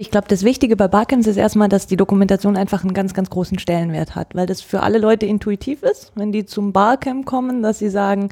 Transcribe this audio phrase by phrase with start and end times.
[0.00, 3.28] Ich glaube, das Wichtige bei Barcamps ist erstmal, dass die Dokumentation einfach einen ganz, ganz
[3.28, 7.62] großen Stellenwert hat, weil das für alle Leute intuitiv ist, wenn die zum Barcamp kommen,
[7.62, 8.30] dass sie sagen,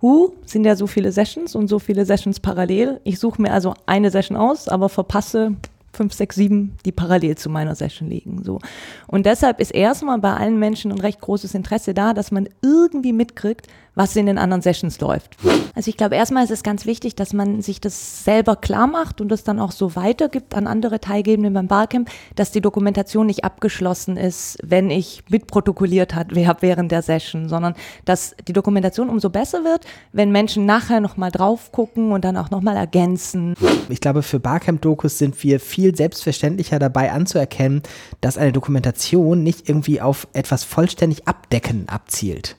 [0.00, 3.02] Hu, sind ja so viele Sessions und so viele Sessions parallel.
[3.04, 5.56] Ich suche mir also eine Session aus, aber verpasse
[5.92, 8.42] fünf, sechs, sieben, die parallel zu meiner Session liegen.
[8.42, 8.58] So.
[9.06, 13.12] Und deshalb ist erstmal bei allen Menschen ein recht großes Interesse da, dass man irgendwie
[13.12, 13.66] mitkriegt,
[14.00, 15.36] was in den anderen Sessions läuft.
[15.74, 19.20] Also ich glaube, erstmal ist es ganz wichtig, dass man sich das selber klar macht
[19.20, 23.44] und das dann auch so weitergibt an andere Teilgebende beim Barcamp, dass die Dokumentation nicht
[23.44, 27.74] abgeschlossen ist, wenn ich mitprotokolliert habe während der Session, sondern
[28.06, 32.50] dass die Dokumentation umso besser wird, wenn Menschen nachher nochmal drauf gucken und dann auch
[32.50, 33.54] nochmal ergänzen.
[33.90, 37.82] Ich glaube, für Barcamp-Dokus sind wir viel selbstverständlicher dabei anzuerkennen,
[38.22, 42.56] dass eine Dokumentation nicht irgendwie auf etwas vollständig Abdecken abzielt.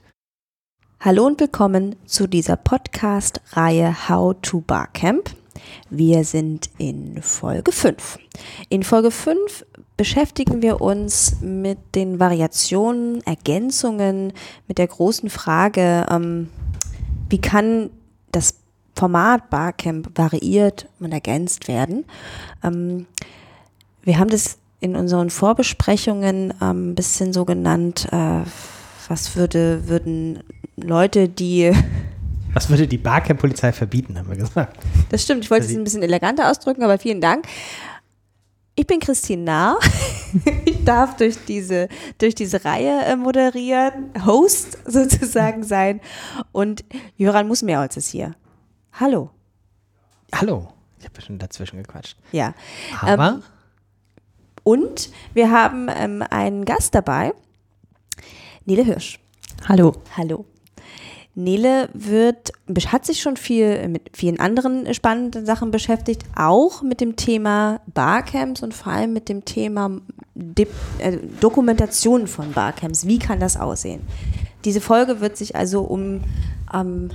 [1.03, 5.31] Hallo und willkommen zu dieser Podcast-Reihe How to Barcamp.
[5.89, 8.19] Wir sind in Folge 5.
[8.69, 9.65] In Folge 5
[9.97, 14.31] beschäftigen wir uns mit den Variationen, Ergänzungen,
[14.67, 16.49] mit der großen Frage, ähm,
[17.29, 17.89] wie kann
[18.31, 18.59] das
[18.95, 22.05] Format Barcamp variiert und ergänzt werden.
[22.63, 23.07] Ähm,
[24.04, 28.41] wir haben das in unseren Vorbesprechungen ähm, ein bisschen so genannt, äh,
[29.07, 30.43] was würde, würden
[30.75, 31.71] Leute, die.
[32.53, 34.77] Was würde die Barcamp-Polizei verbieten, haben wir gesagt.
[35.09, 37.45] Das stimmt, ich wollte es ein bisschen eleganter ausdrücken, aber vielen Dank.
[38.75, 39.79] Ich bin Christine Nahr.
[40.63, 45.99] Ich darf durch diese, durch diese Reihe äh, moderieren, Host sozusagen sein.
[46.53, 46.85] Und
[47.17, 48.33] Jöran Musmeholz ist hier.
[48.93, 49.29] Hallo.
[50.33, 50.71] Hallo.
[50.99, 52.15] Ich habe schon dazwischen gequatscht.
[52.31, 52.53] Ja.
[53.01, 53.27] Aber.
[53.27, 53.43] Ähm,
[54.63, 57.33] und wir haben ähm, einen Gast dabei,
[58.63, 59.19] Nele Hirsch.
[59.67, 59.93] Hallo.
[60.15, 60.45] Hallo.
[61.34, 62.51] Nele wird,
[62.87, 68.63] hat sich schon viel mit vielen anderen spannenden Sachen beschäftigt, auch mit dem Thema Barcamps
[68.63, 70.01] und vor allem mit dem Thema
[70.35, 70.68] De
[71.00, 73.07] äh, Dokumentation von Barcamps.
[73.07, 74.01] Wie kann das aussehen?
[74.66, 76.22] Diese Folge wird sich also um
[76.73, 77.11] ähm,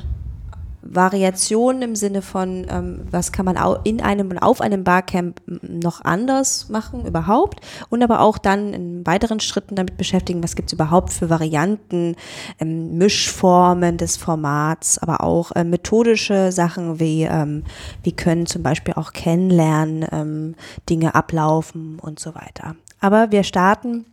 [0.95, 6.05] Variationen im Sinne von, ähm, was kann man in einem und auf einem Barcamp noch
[6.05, 10.73] anders machen überhaupt und aber auch dann in weiteren Schritten damit beschäftigen, was gibt es
[10.73, 12.17] überhaupt für Varianten,
[12.59, 17.65] ähm, Mischformen des Formats, aber auch äh, methodische Sachen wie, ähm,
[18.03, 20.55] wie können zum Beispiel auch kennenlernen, ähm,
[20.89, 22.77] Dinge ablaufen und so weiter.
[23.01, 24.07] Aber wir starten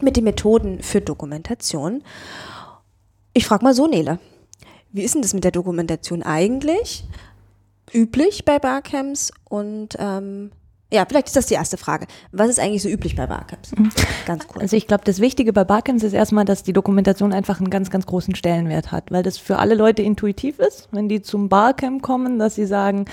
[0.00, 2.02] mit den Methoden für Dokumentation.
[3.32, 4.18] Ich frage mal so, Nele.
[4.92, 7.04] Wie ist denn das mit der Dokumentation eigentlich?
[7.92, 10.50] Üblich bei Barcamps und ähm,
[10.92, 12.06] ja, vielleicht ist das die erste Frage.
[12.30, 13.72] Was ist eigentlich so üblich bei Barcamps?
[13.72, 13.90] Mhm.
[14.24, 14.62] Ganz kurz.
[14.62, 17.90] Also ich glaube, das Wichtige bei Barcamps ist erstmal, dass die Dokumentation einfach einen ganz,
[17.90, 22.02] ganz großen Stellenwert hat, weil das für alle Leute intuitiv ist, wenn die zum Barcamp
[22.02, 23.06] kommen, dass sie sagen,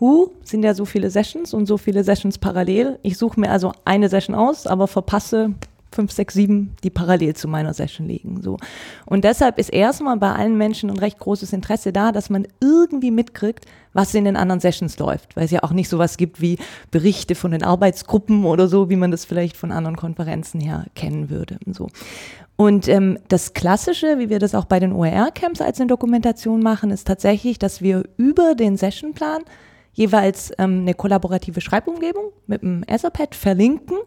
[0.00, 2.98] Hu, sind ja so viele Sessions und so viele Sessions parallel.
[3.02, 5.54] Ich suche mir also eine Session aus, aber verpasse
[5.90, 8.42] fünf, sechs, sieben, die parallel zu meiner Session liegen.
[8.42, 8.58] So.
[9.06, 13.10] Und deshalb ist erstmal bei allen Menschen ein recht großes Interesse da, dass man irgendwie
[13.10, 16.58] mitkriegt, was in den anderen Sessions läuft, weil es ja auch nicht sowas gibt wie
[16.90, 21.30] Berichte von den Arbeitsgruppen oder so, wie man das vielleicht von anderen Konferenzen her kennen
[21.30, 21.58] würde.
[21.64, 21.88] Und so.
[22.56, 26.90] Und ähm, das Klassische, wie wir das auch bei den OER-Camps als eine Dokumentation machen,
[26.90, 29.42] ist tatsächlich, dass wir über den Sessionplan
[29.92, 33.98] jeweils ähm, eine kollaborative Schreibumgebung mit dem Etherpad verlinken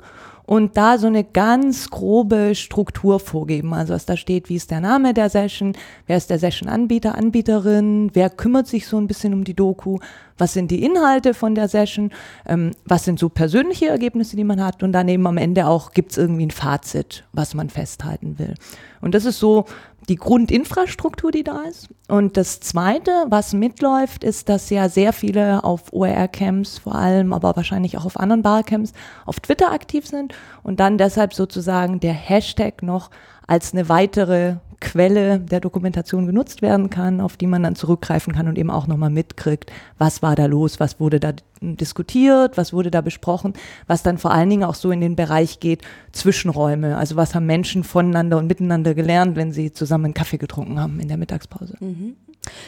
[0.45, 3.73] und da so eine ganz grobe Struktur vorgeben.
[3.73, 5.73] Also was da steht, wie ist der Name der Session,
[6.07, 9.99] wer ist der Session-Anbieter, Anbieterin, wer kümmert sich so ein bisschen um die Doku,
[10.37, 12.11] was sind die Inhalte von der Session,
[12.45, 16.11] ähm, was sind so persönliche Ergebnisse, die man hat und daneben am Ende auch gibt
[16.11, 18.55] es irgendwie ein Fazit, was man festhalten will.
[19.01, 19.65] Und das ist so
[20.09, 21.89] die Grundinfrastruktur, die da ist.
[22.07, 27.55] Und das Zweite, was mitläuft, ist, dass ja sehr viele auf OER-Camps vor allem, aber
[27.55, 28.93] wahrscheinlich auch auf anderen Barcamps
[29.25, 33.09] auf Twitter aktiv sind und dann deshalb sozusagen der Hashtag noch
[33.51, 38.47] als eine weitere Quelle der Dokumentation genutzt werden kann, auf die man dann zurückgreifen kann
[38.47, 42.91] und eben auch nochmal mitkriegt, was war da los, was wurde da diskutiert, was wurde
[42.91, 43.53] da besprochen,
[43.87, 45.81] was dann vor allen Dingen auch so in den Bereich geht,
[46.13, 46.95] Zwischenräume.
[46.95, 51.01] Also was haben Menschen voneinander und miteinander gelernt, wenn sie zusammen einen Kaffee getrunken haben
[51.01, 51.75] in der Mittagspause.
[51.81, 52.15] Mhm.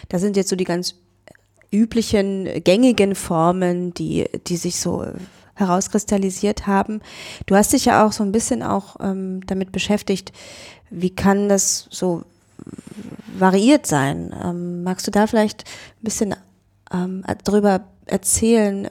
[0.10, 0.96] Das sind jetzt so die ganz
[1.72, 5.06] üblichen, gängigen Formen, die, die sich so
[5.56, 7.02] herauskristallisiert haben.
[7.46, 10.31] Du hast dich ja auch so ein bisschen auch ähm, damit beschäftigt,
[10.94, 12.24] wie kann das so
[13.38, 14.34] variiert sein?
[14.44, 16.36] Ähm, magst du da vielleicht ein bisschen
[16.94, 18.90] ähm, darüber erzählen,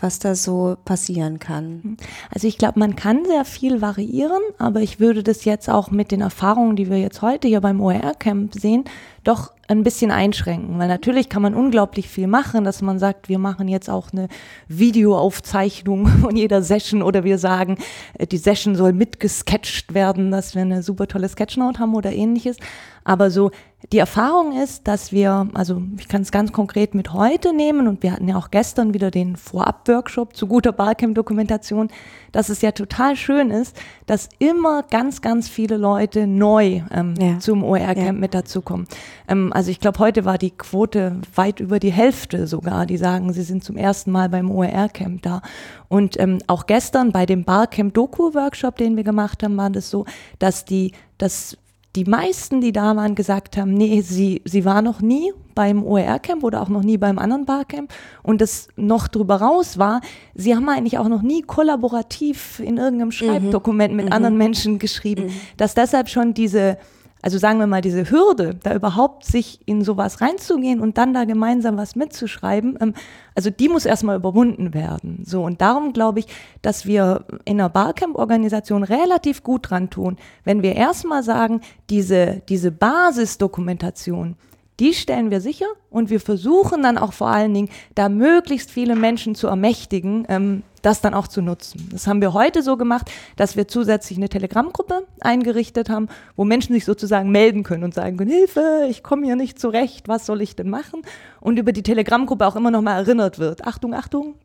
[0.00, 1.96] was da so passieren kann?
[2.30, 6.10] Also ich glaube, man kann sehr viel variieren, aber ich würde das jetzt auch mit
[6.10, 8.84] den Erfahrungen, die wir jetzt heute hier beim OER-Camp sehen,
[9.24, 13.38] doch ein bisschen einschränken, weil natürlich kann man unglaublich viel machen, dass man sagt, wir
[13.38, 14.28] machen jetzt auch eine
[14.66, 17.78] Videoaufzeichnung von jeder Session oder wir sagen,
[18.18, 22.56] äh, die Session soll mitgesketcht werden, dass wir eine super tolle Sketchnote haben oder ähnliches.
[23.04, 23.50] Aber so
[23.92, 28.02] die Erfahrung ist, dass wir, also ich kann es ganz konkret mit heute nehmen und
[28.02, 31.88] wir hatten ja auch gestern wieder den Vorab-Workshop zu guter Barcamp-Dokumentation,
[32.32, 37.38] dass es ja total schön ist, dass immer ganz, ganz viele Leute neu ähm, ja.
[37.38, 38.12] zum OER-Camp ja.
[38.12, 38.86] mit dazukommen.
[39.28, 43.32] Ähm, also ich glaube, heute war die Quote weit über die Hälfte sogar, die sagen,
[43.32, 45.42] sie sind zum ersten Mal beim OER-Camp da.
[45.88, 50.04] Und ähm, auch gestern bei dem Barcamp-Doku-Workshop, den wir gemacht haben, war das so,
[50.38, 51.56] dass die, dass
[51.96, 56.44] die meisten, die da waren, gesagt haben, nee, sie, sie war noch nie beim OER-Camp
[56.44, 57.92] oder auch noch nie beim anderen Barcamp.
[58.22, 60.00] Und das noch drüber raus war,
[60.34, 63.12] sie haben eigentlich auch noch nie kollaborativ in irgendeinem mhm.
[63.12, 63.96] Schreibdokument mhm.
[63.96, 64.12] mit mhm.
[64.12, 65.32] anderen Menschen geschrieben, mhm.
[65.56, 66.78] dass deshalb schon diese
[67.22, 71.24] also sagen wir mal, diese Hürde, da überhaupt sich in sowas reinzugehen und dann da
[71.24, 72.94] gemeinsam was mitzuschreiben, ähm,
[73.34, 75.22] also die muss erstmal überwunden werden.
[75.26, 76.26] So, und darum glaube ich,
[76.62, 82.70] dass wir in einer Barcamp-Organisation relativ gut dran tun, wenn wir erstmal sagen, diese, diese
[82.70, 84.36] Basisdokumentation,
[84.80, 88.96] die stellen wir sicher und wir versuchen dann auch vor allen Dingen, da möglichst viele
[88.96, 91.90] Menschen zu ermächtigen, ähm, das dann auch zu nutzen.
[91.92, 96.72] Das haben wir heute so gemacht, dass wir zusätzlich eine Telegram-Gruppe eingerichtet haben, wo Menschen
[96.72, 100.40] sich sozusagen melden können und sagen können, Hilfe, ich komme hier nicht zurecht, was soll
[100.40, 101.02] ich denn machen?
[101.40, 103.66] Und über die Telegram-Gruppe auch immer noch mal erinnert wird.
[103.66, 104.36] Achtung, Achtung,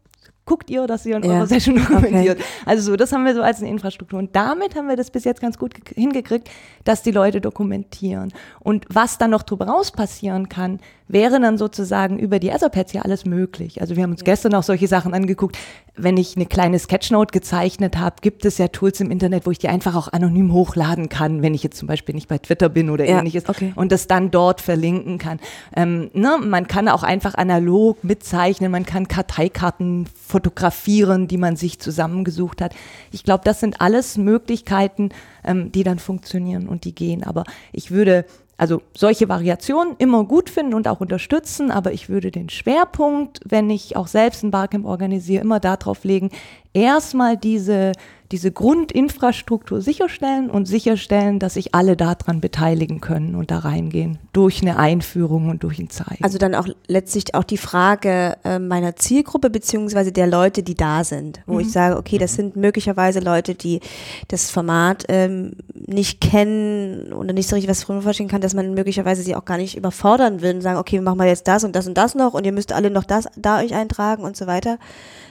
[0.45, 1.31] guckt ihr, dass ihr in ja.
[1.31, 2.37] eurer Session dokumentiert.
[2.39, 2.47] Okay.
[2.65, 4.19] Also so, das haben wir so als eine Infrastruktur.
[4.19, 6.49] Und damit haben wir das bis jetzt ganz gut hingekriegt,
[6.83, 8.31] dass die Leute dokumentieren.
[8.59, 13.01] Und was dann noch drüber raus passieren kann, wäre dann sozusagen über die Etherpads ja
[13.03, 13.81] alles möglich.
[13.81, 14.25] Also wir haben uns ja.
[14.25, 15.57] gestern auch solche Sachen angeguckt.
[15.95, 19.59] Wenn ich eine kleine Sketchnote gezeichnet habe, gibt es ja Tools im Internet, wo ich
[19.59, 22.89] die einfach auch anonym hochladen kann, wenn ich jetzt zum Beispiel nicht bei Twitter bin
[22.89, 23.19] oder ja.
[23.19, 23.71] ähnliches okay.
[23.75, 25.39] und das dann dort verlinken kann.
[25.75, 26.37] Ähm, ne?
[26.43, 32.75] Man kann auch einfach analog mitzeichnen, man kann Karteikarten fotografieren, die man sich zusammengesucht hat.
[33.13, 35.11] Ich glaube, das sind alles Möglichkeiten,
[35.45, 37.23] ähm, die dann funktionieren und die gehen.
[37.23, 38.25] Aber ich würde
[38.57, 43.69] also solche Variationen immer gut finden und auch unterstützen, aber ich würde den Schwerpunkt, wenn
[43.69, 46.31] ich auch selbst ein Barcamp organisiere, immer darauf legen,
[46.75, 47.93] erstmal diese
[48.31, 54.61] diese Grundinfrastruktur sicherstellen und sicherstellen, dass sich alle daran beteiligen können und da reingehen durch
[54.61, 56.23] eine Einführung und durch ein Zeigen.
[56.23, 61.03] Also dann auch letztlich auch die Frage äh, meiner Zielgruppe beziehungsweise der Leute, die da
[61.03, 61.59] sind, wo mhm.
[61.61, 62.35] ich sage, okay, das mhm.
[62.35, 63.79] sind möglicherweise Leute, die
[64.27, 68.73] das Format ähm, nicht kennen oder nicht so richtig was drüber verstehen kann, dass man
[68.73, 71.63] möglicherweise sie auch gar nicht überfordern will und sagen, okay, wir machen wir jetzt das
[71.63, 74.35] und das und das noch und ihr müsst alle noch das da euch eintragen und
[74.35, 74.79] so weiter.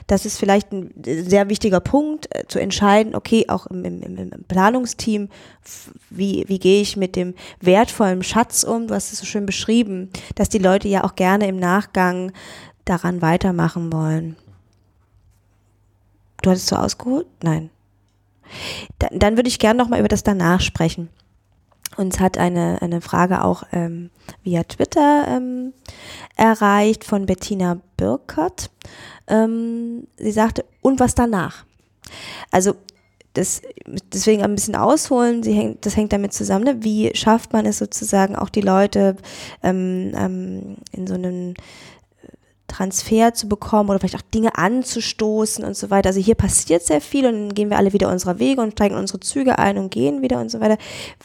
[0.07, 4.31] Das ist vielleicht ein sehr wichtiger Punkt, äh, zu entscheiden, okay, auch im, im, im
[4.47, 5.29] Planungsteam,
[6.09, 8.87] wie, wie gehe ich mit dem wertvollen Schatz um?
[8.87, 12.31] Du hast es so schön beschrieben, dass die Leute ja auch gerne im Nachgang
[12.85, 14.35] daran weitermachen wollen.
[16.41, 17.27] Du hattest so ausgeholt?
[17.41, 17.69] Nein.
[18.99, 21.09] Dann, dann würde ich gerne nochmal über das danach sprechen.
[21.97, 24.09] Uns hat eine, eine Frage auch ähm,
[24.43, 25.73] via Twitter ähm,
[26.35, 28.69] erreicht von Bettina Birkert.
[29.27, 31.65] Ähm, sie sagte, und was danach?
[32.51, 32.75] Also
[33.33, 33.61] das,
[34.13, 36.83] deswegen ein bisschen ausholen, sie hängt, das hängt damit zusammen, ne?
[36.83, 39.17] wie schafft man es sozusagen auch die Leute
[39.61, 41.53] ähm, ähm, in so einem
[42.67, 46.09] Transfer zu bekommen oder vielleicht auch Dinge anzustoßen und so weiter.
[46.09, 48.95] Also hier passiert sehr viel und dann gehen wir alle wieder unserer Wege und steigen
[48.95, 50.77] unsere Züge ein und gehen wieder und so weiter.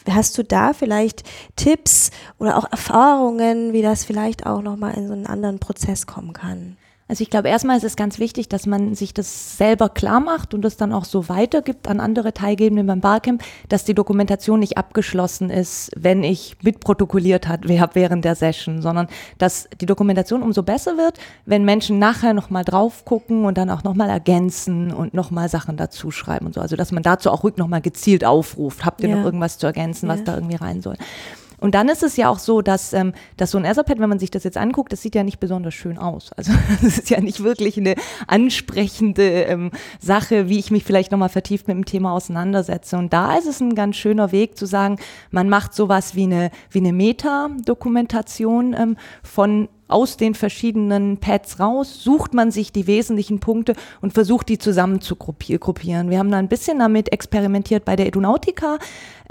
[0.09, 1.23] Hast du da vielleicht
[1.55, 6.33] Tipps oder auch Erfahrungen, wie das vielleicht auch nochmal in so einen anderen Prozess kommen
[6.33, 6.77] kann?
[7.11, 10.53] Also ich glaube, erstmal ist es ganz wichtig, dass man sich das selber klar macht
[10.53, 14.77] und das dann auch so weitergibt an andere Teilgebende beim Barcamp, dass die Dokumentation nicht
[14.77, 20.95] abgeschlossen ist, wenn ich mitprotokolliert habe während der Session, sondern dass die Dokumentation umso besser
[20.95, 25.75] wird, wenn Menschen nachher nochmal drauf gucken und dann auch nochmal ergänzen und nochmal Sachen
[25.75, 26.61] dazu schreiben und so.
[26.61, 28.85] Also dass man dazu auch ruhig nochmal gezielt aufruft.
[28.85, 29.17] Habt ihr ja.
[29.17, 30.25] noch irgendwas zu ergänzen, was ja.
[30.27, 30.95] da irgendwie rein soll?
[31.61, 34.19] Und dann ist es ja auch so, dass, ähm, dass so ein Etherpad, wenn man
[34.19, 36.31] sich das jetzt anguckt, das sieht ja nicht besonders schön aus.
[36.33, 36.51] Also
[36.85, 37.95] es ist ja nicht wirklich eine
[38.27, 42.97] ansprechende ähm, Sache, wie ich mich vielleicht nochmal vertieft mit dem Thema auseinandersetze.
[42.97, 44.97] Und da ist es ein ganz schöner Weg zu sagen,
[45.29, 52.03] man macht sowas wie eine, wie eine Meta-Dokumentation ähm, von aus den verschiedenen Pads raus,
[52.03, 56.09] sucht man sich die wesentlichen Punkte und versucht die zusammen zu gruppieren.
[56.09, 58.79] Wir haben da ein bisschen damit experimentiert bei der Edunautica.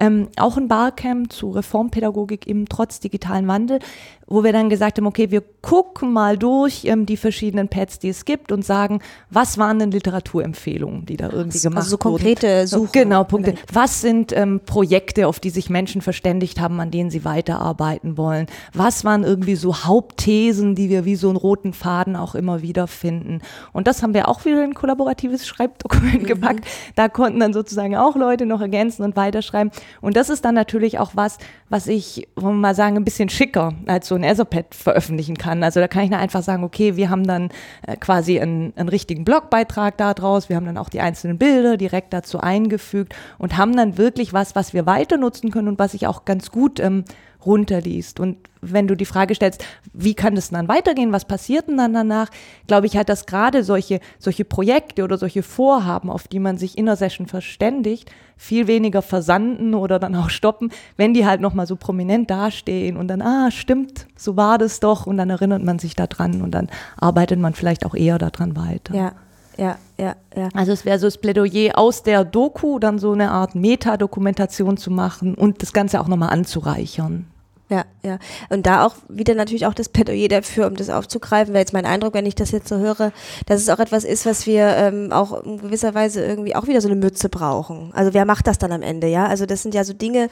[0.00, 3.78] Ähm, auch ein Barcamp zu Reformpädagogik im trotz digitalen Wandel,
[4.26, 8.08] wo wir dann gesagt haben, okay, wir gucken mal durch ähm, die verschiedenen Pads, die
[8.08, 12.16] es gibt und sagen, was waren denn Literaturempfehlungen, die da irgendwie gemacht also so wurden.
[12.16, 12.92] konkrete Suchen.
[12.92, 13.54] Genau, Punkte.
[13.72, 18.46] Was sind ähm, Projekte, auf die sich Menschen verständigt haben, an denen sie weiterarbeiten wollen?
[18.72, 22.86] Was waren irgendwie so Hauptthesen, die wir wie so einen roten Faden auch immer wieder
[22.86, 23.40] finden?
[23.72, 26.26] Und das haben wir auch wieder in ein kollaboratives Schreibdokument mhm.
[26.26, 26.64] gepackt.
[26.94, 29.72] Da konnten dann sozusagen auch Leute noch ergänzen und weiterschreiben.
[30.00, 33.28] Und das ist dann natürlich auch was, was ich, wollen wir mal sagen, ein bisschen
[33.28, 35.62] schicker als so ein Etherpad veröffentlichen kann.
[35.62, 37.50] Also da kann ich dann einfach sagen, okay, wir haben dann
[37.86, 41.76] äh, quasi einen, einen richtigen Blogbeitrag da draus, wir haben dann auch die einzelnen Bilder
[41.76, 45.94] direkt dazu eingefügt und haben dann wirklich was, was wir weiter nutzen können und was
[45.94, 47.04] ich auch ganz gut ähm,
[47.44, 48.20] runterliest.
[48.20, 51.94] Und wenn du die Frage stellst, wie kann es dann weitergehen, was passiert denn dann
[51.94, 52.28] danach,
[52.66, 56.76] glaube ich halt, dass gerade solche, solche Projekte oder solche Vorhaben, auf die man sich
[56.76, 61.66] in der Session verständigt, viel weniger versanden oder dann auch stoppen, wenn die halt nochmal
[61.66, 65.78] so prominent dastehen und dann, ah, stimmt, so war das doch und dann erinnert man
[65.78, 68.94] sich daran und dann arbeitet man vielleicht auch eher daran weiter.
[68.94, 69.12] Ja,
[69.58, 70.48] ja, ja, ja.
[70.54, 74.90] Also es wäre so das Plädoyer aus der Doku dann so eine Art Metadokumentation zu
[74.90, 77.26] machen und das Ganze auch nochmal anzureichern.
[77.70, 78.18] Ja, ja.
[78.48, 81.86] Und da auch wieder natürlich auch das Plädoyer dafür, um das aufzugreifen, wäre jetzt mein
[81.86, 83.12] Eindruck, wenn ich das jetzt so höre,
[83.46, 86.80] dass es auch etwas ist, was wir ähm, auch in gewisser Weise irgendwie auch wieder
[86.80, 87.92] so eine Mütze brauchen.
[87.94, 89.26] Also wer macht das dann am Ende, ja?
[89.26, 90.30] Also das sind ja so Dinge,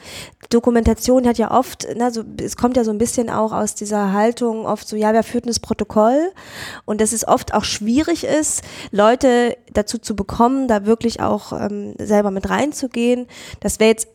[0.49, 4.11] Dokumentation hat ja oft, na, so, es kommt ja so ein bisschen auch aus dieser
[4.11, 6.33] Haltung oft so, ja, wer führt denn das Protokoll?
[6.83, 11.93] Und dass es oft auch schwierig ist, Leute dazu zu bekommen, da wirklich auch ähm,
[11.99, 13.27] selber mit reinzugehen.
[13.61, 14.09] Das wäre jetzt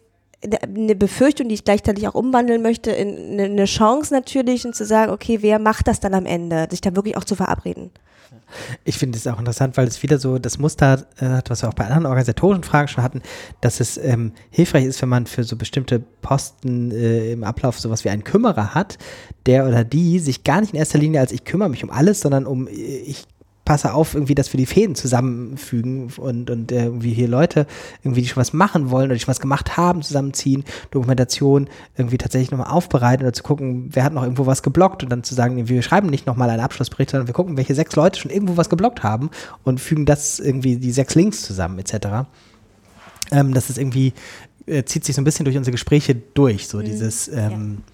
[0.62, 5.12] eine Befürchtung, die ich gleichzeitig auch umwandeln möchte, in eine Chance natürlich und zu sagen,
[5.12, 7.90] okay, wer macht das dann am Ende, sich da wirklich auch zu verabreden.
[8.84, 11.68] Ich finde es auch interessant, weil es wieder so das Muster äh, hat, was wir
[11.68, 13.22] auch bei anderen organisatorischen Fragen schon hatten,
[13.60, 18.04] dass es ähm, hilfreich ist, wenn man für so bestimmte Posten äh, im Ablauf sowas
[18.04, 18.98] wie einen Kümmerer hat,
[19.46, 22.20] der oder die sich gar nicht in erster Linie als ich kümmere mich um alles,
[22.20, 23.24] sondern um äh, ich
[23.64, 27.66] passe auf, irgendwie, dass wir die Fäden zusammenfügen und, und äh, irgendwie hier Leute
[28.02, 32.18] irgendwie, die schon was machen wollen oder die schon was gemacht haben, zusammenziehen, Dokumentation irgendwie
[32.18, 35.35] tatsächlich nochmal aufbereiten oder zu gucken, wer hat noch irgendwo was geblockt und dann zu
[35.35, 38.56] sagen, wir schreiben nicht nochmal einen Abschlussbericht, sondern wir gucken, welche sechs Leute schon irgendwo
[38.56, 39.30] was geblockt haben
[39.64, 42.26] und fügen das irgendwie, die sechs Links zusammen, etc.
[43.30, 44.12] Ähm, das ist irgendwie,
[44.66, 46.85] äh, zieht sich so ein bisschen durch unsere Gespräche durch, so mhm.
[46.85, 47.93] dieses ähm, ja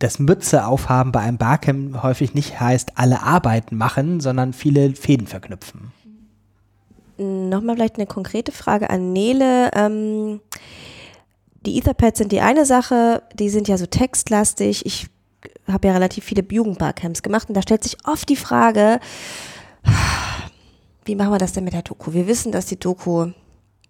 [0.00, 5.26] das Mütze aufhaben bei einem Barcamp häufig nicht heißt, alle Arbeiten machen, sondern viele Fäden
[5.26, 5.92] verknüpfen.
[7.18, 9.70] Nochmal vielleicht eine konkrete Frage an Nele.
[9.74, 10.40] Ähm,
[11.66, 14.86] die Etherpads sind die eine Sache, die sind ja so textlastig.
[14.86, 15.08] Ich
[15.68, 19.00] habe ja relativ viele Jugendbarcamps gemacht und da stellt sich oft die Frage,
[21.04, 22.14] wie machen wir das denn mit der Doku?
[22.14, 23.32] Wir wissen, dass die Doku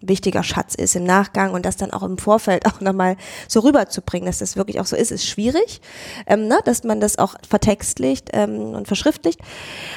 [0.01, 3.17] wichtiger Schatz ist im Nachgang und das dann auch im Vorfeld auch nochmal
[3.49, 5.81] so rüberzubringen, dass das wirklich auch so ist, ist schwierig,
[6.27, 6.59] ähm, ne?
[6.65, 9.41] dass man das auch vertextlicht ähm, und verschriftlicht.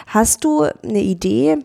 [0.07, 1.59] Hast du eine Idee,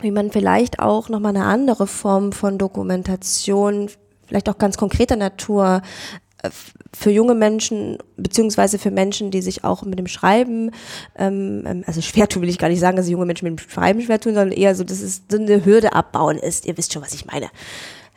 [0.00, 3.90] wie man vielleicht auch nochmal eine andere Form von Dokumentation,
[4.26, 5.82] vielleicht auch ganz konkreter Natur,
[6.92, 10.72] für junge Menschen, beziehungsweise für Menschen, die sich auch mit dem Schreiben,
[11.16, 13.70] ähm, ähm, also schwer tun will ich gar nicht sagen, dass junge Menschen mit dem
[13.70, 16.66] Schreiben schwer tun, sondern eher so, dass es so eine Hürde abbauen ist.
[16.66, 17.48] Ihr wisst schon, was ich meine.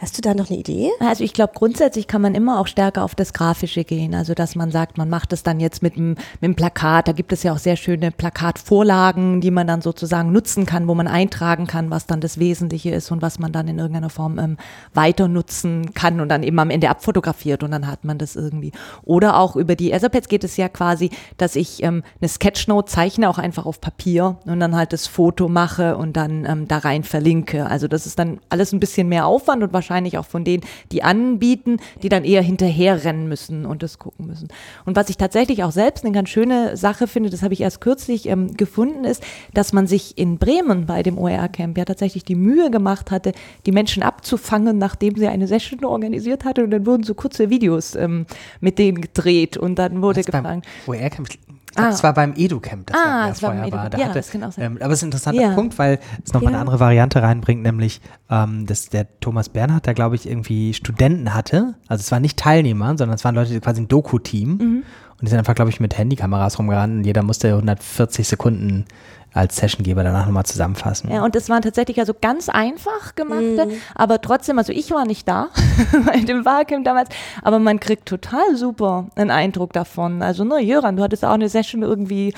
[0.03, 0.91] Hast du da noch eine Idee?
[0.99, 4.13] Also ich glaube, grundsätzlich kann man immer auch stärker auf das Grafische gehen.
[4.13, 7.07] Also dass man sagt, man macht es dann jetzt mit einem, mit einem Plakat.
[7.07, 10.93] Da gibt es ja auch sehr schöne Plakatvorlagen, die man dann sozusagen nutzen kann, wo
[10.93, 14.39] man eintragen kann, was dann das Wesentliche ist und was man dann in irgendeiner Form
[14.39, 14.57] ähm,
[14.93, 18.73] weiter nutzen kann und dann eben am Ende abfotografiert und dann hat man das irgendwie.
[19.03, 23.29] Oder auch über die Etherpads geht es ja quasi, dass ich ähm, eine Sketchnote zeichne,
[23.29, 27.05] auch einfach auf Papier und dann halt das Foto mache und dann ähm, da rein
[27.05, 27.67] verlinke.
[27.67, 30.63] Also das ist dann alles ein bisschen mehr Aufwand und wahrscheinlich wahrscheinlich auch von denen,
[30.91, 34.47] die anbieten, die dann eher hinterherrennen müssen und das gucken müssen.
[34.85, 37.79] Und was ich tatsächlich auch selbst eine ganz schöne Sache finde, das habe ich erst
[37.79, 39.23] kürzlich ähm, gefunden, ist,
[39.53, 43.33] dass man sich in Bremen bei dem OER-Camp ja tatsächlich die Mühe gemacht hatte,
[43.67, 47.93] die Menschen abzufangen, nachdem sie eine Session organisiert hatte und dann wurden so kurze Videos
[47.95, 48.25] ähm,
[48.61, 50.65] mit denen gedreht und dann wurde gefragt.
[50.87, 51.29] OER-Camp
[51.75, 51.89] Ah.
[51.89, 53.89] Das war beim Edu-Camp, das ah, war, das vorher war.
[53.89, 54.65] Da ja, hatte, das kann auch sein.
[54.65, 55.53] Ähm, aber es ist ein interessanter ja.
[55.53, 56.57] Punkt, weil es nochmal ja.
[56.57, 61.33] eine andere Variante reinbringt, nämlich, ähm, dass der Thomas Bernhard da, glaube ich, irgendwie Studenten
[61.33, 61.75] hatte.
[61.87, 64.49] Also es waren nicht Teilnehmer, sondern es waren Leute, die quasi ein Doku-Team.
[64.49, 64.83] Mhm.
[65.13, 68.85] Und die sind einfach, glaube ich, mit Handykameras rumgerannt und jeder musste 140 Sekunden
[69.33, 71.11] als Sessiongeber danach nochmal zusammenfassen.
[71.11, 73.73] Ja, und das waren tatsächlich also ganz einfach gemachte, mhm.
[73.95, 75.47] aber trotzdem, also ich war nicht da
[76.05, 77.09] bei dem Barcamp damals,
[77.41, 80.21] aber man kriegt total super einen Eindruck davon.
[80.21, 82.33] Also, ne, Jöran, du hattest auch eine Session irgendwie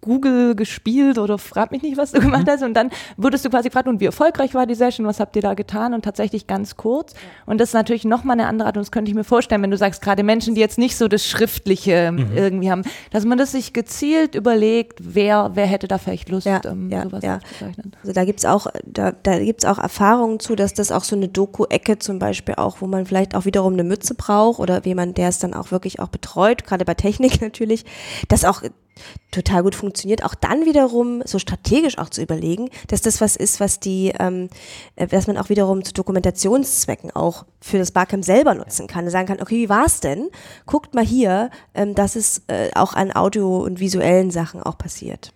[0.00, 2.62] Google gespielt oder frag mich nicht, was du gemacht hast.
[2.62, 5.42] Und dann wurdest du quasi gefragt, und wie erfolgreich war die Session, was habt ihr
[5.42, 5.92] da getan?
[5.92, 7.12] Und tatsächlich ganz kurz.
[7.44, 9.70] Und das ist natürlich nochmal eine andere Art, und das könnte ich mir vorstellen, wenn
[9.70, 12.30] du sagst, gerade Menschen, die jetzt nicht so das Schriftliche mhm.
[12.34, 16.60] irgendwie haben, dass man das sich gezielt überlegt, wer, wer hätte da vielleicht Lust, ja,
[16.64, 17.38] ähm, ja, sowas ja.
[18.00, 21.28] Also da gibt's auch, da, da gibt's auch Erfahrungen zu, dass das auch so eine
[21.28, 25.28] Doku-Ecke zum Beispiel auch, wo man vielleicht auch wiederum eine Mütze braucht oder jemand, der
[25.28, 27.84] es dann auch wirklich auch betreut, gerade bei Technik natürlich,
[28.28, 28.62] das auch
[29.30, 33.60] total gut funktioniert, auch dann wiederum so strategisch auch zu überlegen, dass das was ist,
[33.60, 34.48] was die, ähm,
[34.96, 39.08] äh, dass man auch wiederum zu Dokumentationszwecken auch für das Barcamp selber nutzen kann.
[39.10, 40.28] Sagen kann, okay, wie war's denn?
[40.66, 45.32] Guckt mal hier, ähm, dass es äh, auch an Audio- und visuellen Sachen auch passiert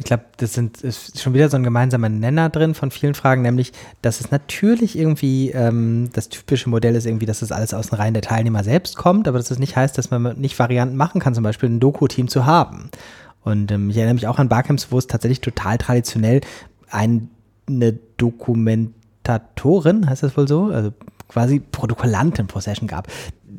[0.00, 3.42] ich glaube, das sind, ist schon wieder so ein gemeinsamer Nenner drin von vielen Fragen,
[3.42, 7.88] nämlich, dass es natürlich irgendwie ähm, das typische Modell ist irgendwie, dass das alles aus
[7.90, 10.96] den Reihen der Teilnehmer selbst kommt, aber dass das nicht heißt, dass man nicht Varianten
[10.96, 12.88] machen kann, zum Beispiel ein Doku-Team zu haben.
[13.42, 16.40] Und ähm, ich erinnere mich auch an Barcamps, wo es tatsächlich total traditionell
[16.88, 17.28] ein,
[17.68, 20.94] eine Dokumentatorin, heißt das wohl so, also
[21.28, 23.08] quasi Protokollanten pro Session gab,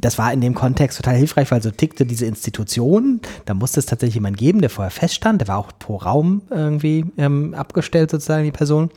[0.01, 3.21] das war in dem Kontext total hilfreich, weil so tickte diese Institution.
[3.45, 5.41] Da musste es tatsächlich jemand geben, der vorher feststand.
[5.41, 8.89] Der war auch pro Raum irgendwie ähm, abgestellt, sozusagen, die Person.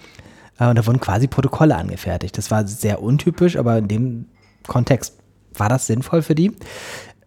[0.59, 2.37] Äh, und da wurden quasi Protokolle angefertigt.
[2.39, 4.27] Das war sehr untypisch, aber in dem
[4.67, 5.15] Kontext
[5.53, 6.53] war das sinnvoll für die.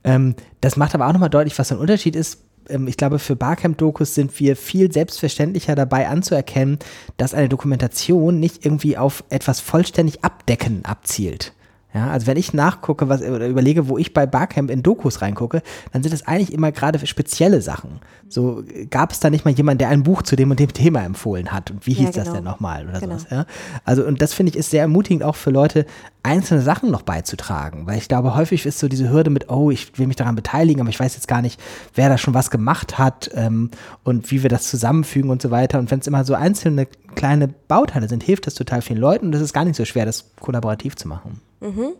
[0.03, 2.43] Ähm, das macht aber auch nochmal deutlich, was ein Unterschied ist.
[2.69, 6.79] Ähm, ich glaube, für Barcamp-Dokus sind wir viel selbstverständlicher dabei anzuerkennen,
[7.17, 11.53] dass eine Dokumentation nicht irgendwie auf etwas vollständig Abdecken abzielt.
[11.93, 15.61] Ja, also wenn ich nachgucke, was oder überlege, wo ich bei Barcamp in Dokus reingucke,
[15.93, 18.01] dann sind es eigentlich immer gerade spezielle Sachen.
[18.27, 21.03] So gab es da nicht mal jemand, der ein Buch zu dem und dem Thema
[21.05, 22.25] empfohlen hat und wie hieß ja, genau.
[22.25, 23.17] das denn nochmal oder genau.
[23.17, 23.27] sowas.
[23.31, 23.45] Ja?
[23.85, 25.85] Also und das finde ich ist sehr ermutigend auch für Leute,
[26.23, 29.97] einzelne Sachen noch beizutragen, weil ich glaube häufig ist so diese Hürde mit, oh, ich
[29.97, 31.57] will mich daran beteiligen, aber ich weiß jetzt gar nicht,
[31.95, 33.71] wer da schon was gemacht hat ähm,
[34.03, 35.79] und wie wir das zusammenfügen und so weiter.
[35.79, 39.35] Und wenn es immer so einzelne kleine Bauteile sind, hilft das total vielen Leuten und
[39.35, 41.41] es ist gar nicht so schwer, das kollaborativ zu machen.
[41.59, 41.93] Mhm.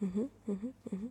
[0.00, 1.10] Mhm, mhm, mhm.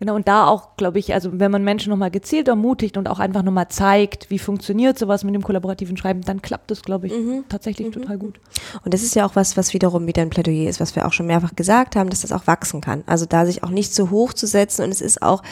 [0.00, 3.18] Genau, und da auch, glaube ich, also wenn man Menschen nochmal gezielt ermutigt und auch
[3.18, 7.12] einfach nochmal zeigt, wie funktioniert sowas mit dem kollaborativen Schreiben, dann klappt das, glaube ich,
[7.12, 7.44] mhm.
[7.50, 7.92] tatsächlich mhm.
[7.92, 8.40] total gut.
[8.82, 11.12] Und das ist ja auch was, was wiederum wieder ein Plädoyer ist, was wir auch
[11.12, 13.04] schon mehrfach gesagt haben, dass das auch wachsen kann.
[13.04, 15.42] Also da sich auch nicht zu hoch zu setzen und es ist auch,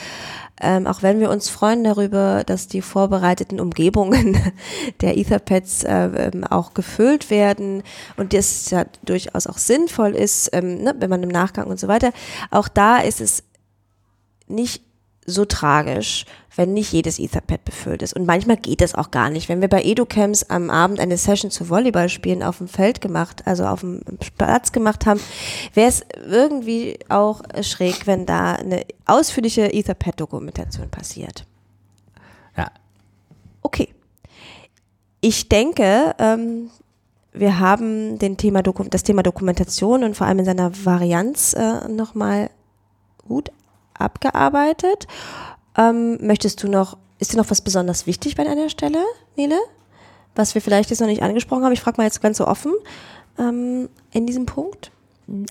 [0.60, 4.38] ähm, auch wenn wir uns freuen darüber, dass die vorbereiteten Umgebungen
[5.00, 7.82] der Etherpads äh, ähm, auch gefüllt werden
[8.16, 11.88] und das ja durchaus auch sinnvoll ist, ähm, ne, wenn man im Nachgang und so
[11.88, 12.12] weiter,
[12.50, 13.44] auch da ist es
[14.46, 14.87] nicht
[15.28, 16.24] so tragisch,
[16.56, 18.14] wenn nicht jedes Etherpad befüllt ist.
[18.14, 19.48] Und manchmal geht es auch gar nicht.
[19.48, 23.64] Wenn wir bei EduCamps am Abend eine Session zu Volleyballspielen auf dem Feld gemacht, also
[23.64, 24.00] auf dem
[24.36, 25.20] Platz gemacht haben,
[25.74, 31.46] wäre es irgendwie auch schräg, wenn da eine ausführliche Etherpad-Dokumentation passiert.
[32.56, 32.70] Ja.
[33.62, 33.94] Okay.
[35.20, 36.70] Ich denke, ähm,
[37.32, 42.50] wir haben den Thema das Thema Dokumentation und vor allem in seiner Varianz äh, nochmal
[43.26, 43.50] gut
[44.00, 45.06] abgearbeitet.
[45.76, 49.04] Ähm, möchtest du noch, ist dir noch was besonders wichtig bei einer Stelle,
[49.36, 49.58] Nele?
[50.34, 51.72] Was wir vielleicht jetzt noch nicht angesprochen haben?
[51.72, 52.72] Ich frage mal jetzt ganz so offen
[53.38, 54.92] ähm, in diesem Punkt.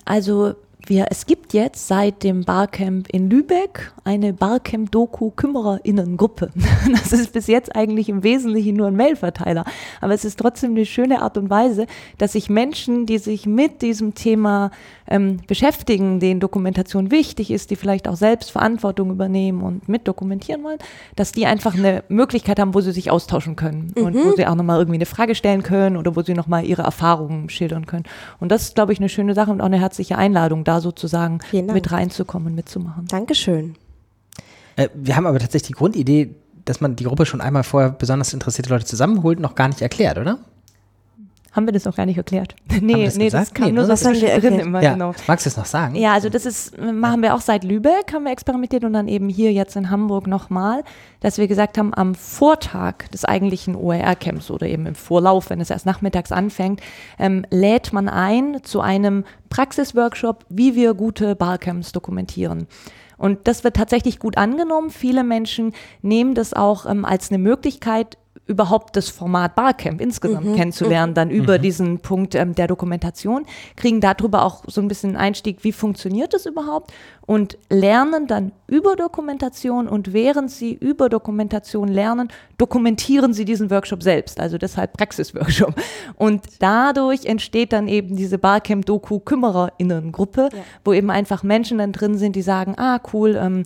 [0.04, 0.54] Also
[0.86, 6.50] wir, es gibt jetzt seit dem Barcamp in Lübeck eine Barcamp-Doku-KümmererInnen-Gruppe.
[6.90, 9.66] Das ist bis jetzt eigentlich im Wesentlichen nur ein Mailverteiler.
[10.00, 11.86] Aber es ist trotzdem eine schöne Art und Weise,
[12.16, 14.70] dass sich Menschen, die sich mit diesem Thema
[15.06, 20.64] ähm, beschäftigen, denen Dokumentation wichtig ist, die vielleicht auch selbst Verantwortung übernehmen und mit dokumentieren
[20.64, 20.78] wollen,
[21.16, 24.04] dass die einfach eine Möglichkeit haben, wo sie sich austauschen können mhm.
[24.04, 26.82] und wo sie auch nochmal irgendwie eine Frage stellen können oder wo sie nochmal ihre
[26.82, 28.04] Erfahrungen schildern können.
[28.40, 31.40] Und das ist, glaube ich, eine schöne Sache und auch eine herzliche Einladung, da sozusagen
[31.52, 33.06] mit reinzukommen und mitzumachen.
[33.06, 33.74] Dankeschön.
[34.76, 38.32] Äh, wir haben aber tatsächlich die Grundidee, dass man die Gruppe schon einmal vorher besonders
[38.34, 40.38] interessierte Leute zusammenholt, noch gar nicht erklärt, oder?
[41.52, 42.54] Haben wir das noch gar nicht erklärt?
[42.80, 43.96] nee, das, nee, das kam nee, nur ne?
[43.96, 44.92] so drin immer, ja.
[44.92, 45.14] genau.
[45.26, 45.94] Magst du es noch sagen?
[45.94, 49.28] Ja, also das ist, machen wir auch seit Lübeck, haben wir experimentiert und dann eben
[49.28, 50.84] hier jetzt in Hamburg nochmal,
[51.20, 55.70] dass wir gesagt haben, am Vortag des eigentlichen OER-Camps oder eben im Vorlauf, wenn es
[55.70, 56.80] erst nachmittags anfängt,
[57.18, 62.66] ähm, lädt man ein zu einem Praxisworkshop, wie wir gute Barcamps dokumentieren.
[63.16, 64.90] Und das wird tatsächlich gut angenommen.
[64.90, 68.16] Viele Menschen nehmen das auch ähm, als eine Möglichkeit,
[68.48, 70.56] überhaupt das Format Barcamp insgesamt mhm.
[70.56, 71.62] kennenzulernen, dann über mhm.
[71.62, 73.44] diesen Punkt ähm, der Dokumentation,
[73.76, 76.92] kriegen darüber auch so ein bisschen Einstieg, wie funktioniert das überhaupt
[77.28, 84.02] und lernen dann über Dokumentation und während sie über Dokumentation lernen, dokumentieren sie diesen Workshop
[84.02, 85.74] selbst, also deshalb Praxisworkshop.
[86.16, 90.58] Und dadurch entsteht dann eben diese Barcamp-Doku-KümmererInnen-Gruppe, ja.
[90.86, 93.64] wo eben einfach Menschen dann drin sind, die sagen, ah cool, ähm,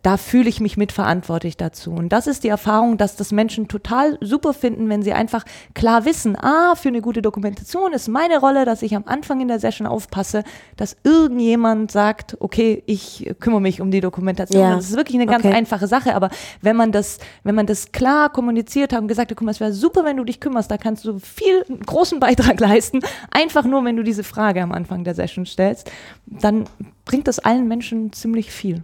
[0.00, 1.92] da fühle ich mich mitverantwortlich dazu.
[1.92, 5.44] Und das ist die Erfahrung, dass das Menschen total super finden, wenn sie einfach
[5.74, 9.48] klar wissen, ah, für eine gute Dokumentation ist meine Rolle, dass ich am Anfang in
[9.48, 10.44] der Session aufpasse,
[10.76, 13.01] dass irgendjemand sagt, okay, ich
[13.40, 14.60] kümmere mich um die Dokumentation.
[14.62, 14.76] Ja.
[14.76, 15.54] Das ist wirklich eine ganz Okay.
[15.54, 19.36] einfache Sache, aber wenn man das, wenn man das klar kommuniziert hat und gesagt hat,
[19.38, 22.20] guck mal, es wäre super, wenn du dich kümmerst, da kannst du viel einen großen
[22.20, 25.90] Beitrag leisten, einfach nur, wenn du diese Frage am Anfang der Session stellst,
[26.26, 26.64] dann
[27.04, 28.82] bringt das allen Menschen ziemlich viel.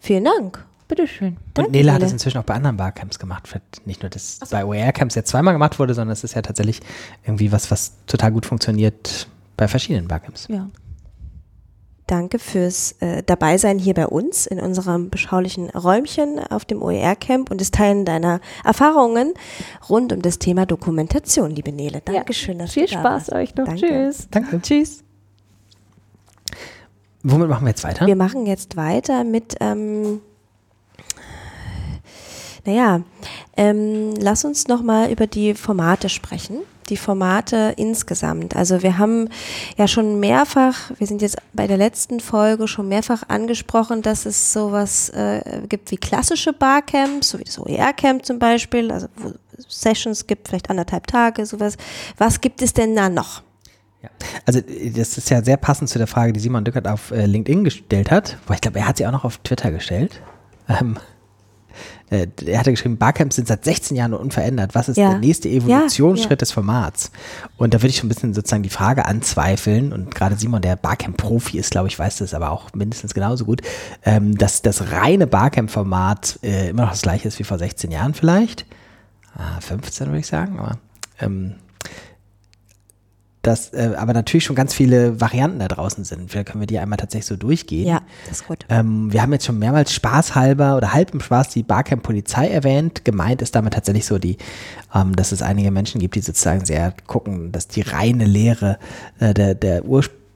[0.00, 0.64] Vielen Dank.
[0.86, 1.38] Bitteschön.
[1.54, 3.48] Danke, Und Nele hat das inzwischen auch bei anderen Barcamps gemacht.
[3.48, 6.80] Vielleicht Nicht nur, dass bei OER-Camps jetzt zweimal gemacht wurde, sondern es ist ja tatsächlich
[7.24, 10.46] irgendwie was, was total gut funktioniert bei verschiedenen Barcamps.
[10.48, 10.68] Ja.
[12.06, 17.60] Danke fürs äh, Dabeisein hier bei uns in unserem beschaulichen Räumchen auf dem OER-Camp und
[17.62, 19.32] das Teilen deiner Erfahrungen
[19.88, 22.02] rund um das Thema Dokumentation, liebe Nele.
[22.04, 22.58] Dankeschön.
[22.58, 23.32] dass Viel du da Spaß warst.
[23.32, 23.64] euch noch.
[23.64, 23.86] Danke.
[23.86, 24.28] Tschüss.
[24.30, 24.60] Danke.
[24.60, 25.02] Tschüss.
[27.22, 28.06] Womit machen wir jetzt weiter?
[28.06, 30.20] Wir machen jetzt weiter mit, ähm,
[32.66, 33.00] naja,
[33.56, 36.58] ähm, lass uns nochmal über die Formate sprechen.
[36.88, 38.56] Die Formate insgesamt.
[38.56, 39.28] Also wir haben
[39.76, 44.52] ja schon mehrfach, wir sind jetzt bei der letzten Folge schon mehrfach angesprochen, dass es
[44.52, 49.32] sowas äh, gibt wie klassische Barcamps, so wie das OER-Camp zum Beispiel, also wo
[49.68, 51.76] Sessions gibt, vielleicht anderthalb Tage, sowas.
[52.18, 53.42] Was gibt es denn da noch?
[54.02, 54.10] Ja.
[54.46, 57.26] Also äh, das ist ja sehr passend zu der Frage, die Simon Dückert auf äh,
[57.26, 58.36] LinkedIn gestellt hat.
[58.46, 60.20] Boah, ich glaube, er hat sie auch noch auf Twitter gestellt.
[60.68, 60.98] Ähm,
[62.10, 64.74] äh, er hatte geschrieben, Barcamps sind seit 16 Jahren unverändert.
[64.74, 65.10] Was ist Ja.
[65.10, 66.36] der nächste Ja, Evolutionsschritt ja.
[66.36, 67.10] des Formats?
[67.56, 69.92] Und da würde ich schon ein bisschen sozusagen die Frage anzweifeln.
[69.92, 73.62] Und gerade Simon, der Barcamp-Profi ist, glaube ich, weiß das aber auch mindestens genauso gut,
[74.04, 78.14] ähm, dass das reine Barcamp-Format äh, immer noch das gleiche ist wie vor 16 Jahren
[78.14, 78.66] vielleicht.
[79.36, 80.78] Ah, 15 würde ich sagen, aber
[81.20, 81.54] ähm,
[83.46, 86.30] dass äh, aber natürlich schon ganz viele Varianten da draußen sind.
[86.30, 87.86] Vielleicht können wir die einmal tatsächlich so durchgehen.
[87.86, 88.66] Ja, das ist gut.
[88.68, 93.04] Ähm, wir haben jetzt schon mehrmals spaßhalber oder halb im Spaß die Barcamp Polizei erwähnt.
[93.04, 94.38] Gemeint ist damit tatsächlich so die,
[94.94, 98.78] ähm, dass es einige Menschen gibt, die sozusagen sehr gucken, dass die reine Lehre
[99.20, 99.84] äh, der, der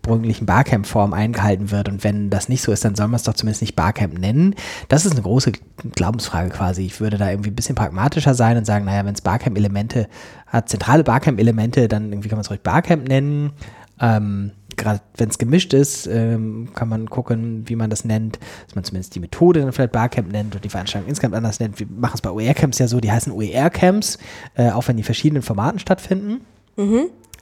[0.09, 1.89] ursprünglichen Barcamp-Form eingehalten wird.
[1.89, 4.55] Und wenn das nicht so ist, dann soll man es doch zumindest nicht Barcamp nennen.
[4.89, 5.53] Das ist eine große
[5.95, 6.83] Glaubensfrage quasi.
[6.83, 10.09] Ich würde da irgendwie ein bisschen pragmatischer sein und sagen, naja, wenn es Barcamp-Elemente
[10.47, 13.53] hat, zentrale Barcamp-Elemente, dann irgendwie kann man es ruhig Barcamp nennen.
[14.01, 18.77] Ähm, Gerade wenn es gemischt ist, ähm, kann man gucken, wie man das nennt, dass
[18.77, 21.81] man zumindest die Methode dann vielleicht Barcamp nennt und die Veranstaltung insgesamt anders nennt.
[21.81, 24.19] Wir machen es bei OER-Camps ja so, die heißen OER-Camps,
[24.55, 26.43] äh, auch wenn die verschiedenen Formaten stattfinden.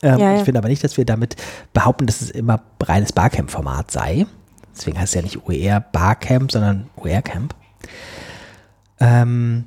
[0.02, 0.38] Ähm, Ja, ja.
[0.38, 1.36] Ich finde aber nicht, dass wir damit
[1.72, 4.26] behaupten, dass es immer reines Barcamp-Format sei.
[4.76, 7.54] Deswegen heißt es ja nicht OER Barcamp, sondern OER-Camp.
[9.00, 9.66] Ähm,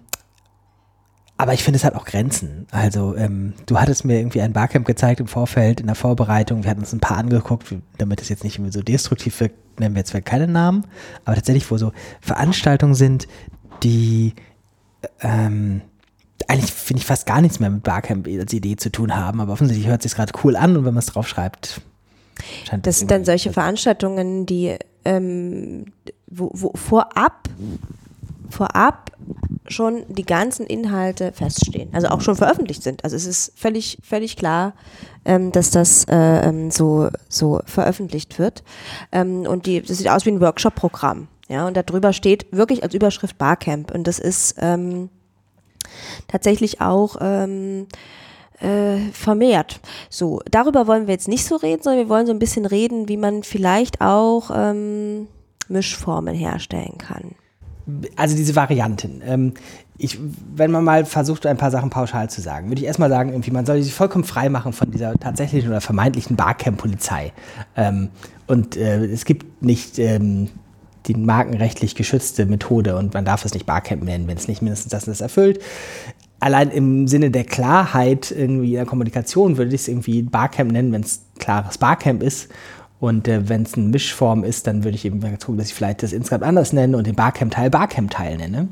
[1.38, 2.68] aber ich finde, es hat auch Grenzen.
[2.70, 6.64] Also, ähm, du hattest mir irgendwie ein Barcamp gezeigt im Vorfeld, in der Vorbereitung.
[6.64, 10.00] Wir hatten uns ein paar angeguckt, damit es jetzt nicht so destruktiv wirkt, nennen wir
[10.00, 10.86] jetzt vielleicht keine Namen.
[11.24, 13.28] Aber tatsächlich, wo so Veranstaltungen sind,
[13.84, 14.34] die
[15.22, 15.82] ähm,
[16.50, 19.40] eigentlich, finde ich, fast gar nichts mehr mit Barcamp als Idee zu tun haben.
[19.40, 21.82] Aber offensichtlich hört es sich gerade cool an und wenn man es drauf schreibt,
[22.66, 25.86] scheint Das sind dann solche Veranstaltungen, die ähm,
[26.28, 27.50] wo, wo vorab,
[28.50, 29.12] vorab
[29.68, 33.04] schon die ganzen Inhalte feststehen, also auch schon veröffentlicht sind.
[33.04, 34.74] Also es ist völlig, völlig klar,
[35.26, 38.64] ähm, dass das äh, ähm, so, so veröffentlicht wird.
[39.12, 41.28] Ähm, und die, das sieht aus wie ein Workshop-Programm.
[41.48, 43.92] Ja, und darüber steht wirklich als Überschrift Barcamp.
[43.94, 45.10] Und das ist ähm,
[46.28, 47.88] tatsächlich auch ähm,
[48.60, 49.80] äh, vermehrt.
[50.10, 53.08] So, darüber wollen wir jetzt nicht so reden, sondern wir wollen so ein bisschen reden,
[53.08, 55.28] wie man vielleicht auch ähm,
[55.68, 57.36] Mischformen herstellen kann.
[58.16, 59.22] also diese Varianten.
[59.26, 59.54] Ähm,
[59.98, 60.18] ich,
[60.56, 63.52] wenn man mal versucht, ein paar Sachen pauschal zu sagen, würde ich erstmal sagen, irgendwie,
[63.52, 67.34] man soll sich vollkommen frei machen von dieser tatsächlichen oder vermeintlichen Barcamp-Polizei.
[67.76, 68.10] Ähm,
[68.48, 70.50] und äh, es gibt nicht ähm,
[71.08, 74.92] die markenrechtlich geschützte Methode und man darf es nicht Barcamp nennen, wenn es nicht mindestens
[74.92, 75.60] das das erfüllt.
[76.40, 80.92] Allein im Sinne der Klarheit irgendwie in der Kommunikation würde ich es irgendwie Barcamp nennen,
[80.92, 82.50] wenn es klares Barcamp ist.
[83.00, 86.04] Und äh, wenn es eine Mischform ist, dann würde ich eben gucken, dass ich vielleicht
[86.04, 88.68] das insgesamt anders nenne und den Barcamp-Teil Barcamp-Teil nenne.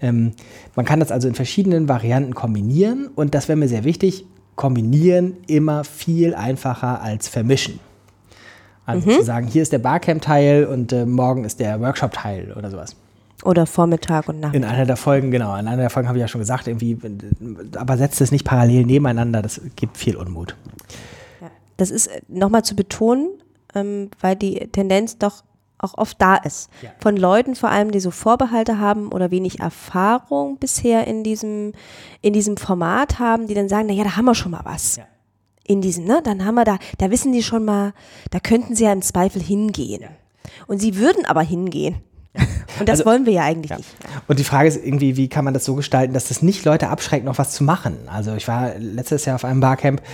[0.00, 0.32] Ähm,
[0.74, 5.36] man kann das also in verschiedenen Varianten kombinieren und das wäre mir sehr wichtig, kombinieren
[5.46, 7.78] immer viel einfacher als vermischen.
[8.86, 12.96] Also zu sagen, hier ist der Barcamp-Teil und äh, morgen ist der Workshop-Teil oder sowas.
[13.44, 14.62] Oder Vormittag und Nachmittag.
[14.62, 16.98] In einer der Folgen, genau, in einer der Folgen habe ich ja schon gesagt, irgendwie,
[17.76, 20.56] aber setzt es nicht parallel nebeneinander, das gibt viel Unmut.
[21.76, 23.28] Das ist nochmal zu betonen,
[23.74, 25.44] ähm, weil die Tendenz doch
[25.78, 26.70] auch oft da ist.
[26.80, 26.90] Ja.
[27.00, 31.72] Von Leuten vor allem, die so Vorbehalte haben oder wenig Erfahrung bisher in diesem,
[32.22, 34.96] in diesem Format haben, die dann sagen, naja, da haben wir schon mal was.
[34.96, 35.04] Ja.
[35.66, 36.20] In diesem, ne?
[36.22, 37.92] Dann haben wir da, da wissen die schon mal,
[38.30, 40.04] da könnten sie ja im Zweifel hingehen.
[40.66, 41.96] Und sie würden aber hingehen.
[42.78, 43.76] Und das Also- wollen wir ja eigentlich Ja.
[43.78, 43.88] nicht.
[44.28, 46.88] Und die Frage ist irgendwie, wie kann man das so gestalten, dass das nicht Leute
[46.88, 47.96] abschreckt, noch was zu machen?
[48.06, 50.04] Also ich war letztes Jahr auf einem Barcamp, äh,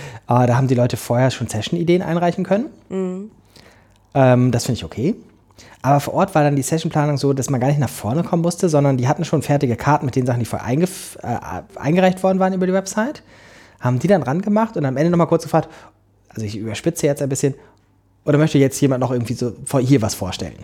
[0.47, 3.29] da haben die Leute vorher schon Session-Ideen einreichen können.
[4.15, 5.15] Ähm, das finde ich okay.
[5.81, 8.41] Aber vor Ort war dann die Sessionplanung so, dass man gar nicht nach vorne kommen
[8.41, 10.87] musste, sondern die hatten schon fertige Karten mit den Sachen, die vorher äh,
[11.75, 13.21] eingereicht worden waren über die Website,
[13.83, 15.69] haben die dann rangemacht und am Ende nochmal kurz gefragt,
[16.29, 17.53] also ich überspitze jetzt ein bisschen,
[18.25, 20.55] oder möchte jetzt jemand noch irgendwie so hier was vorstellen?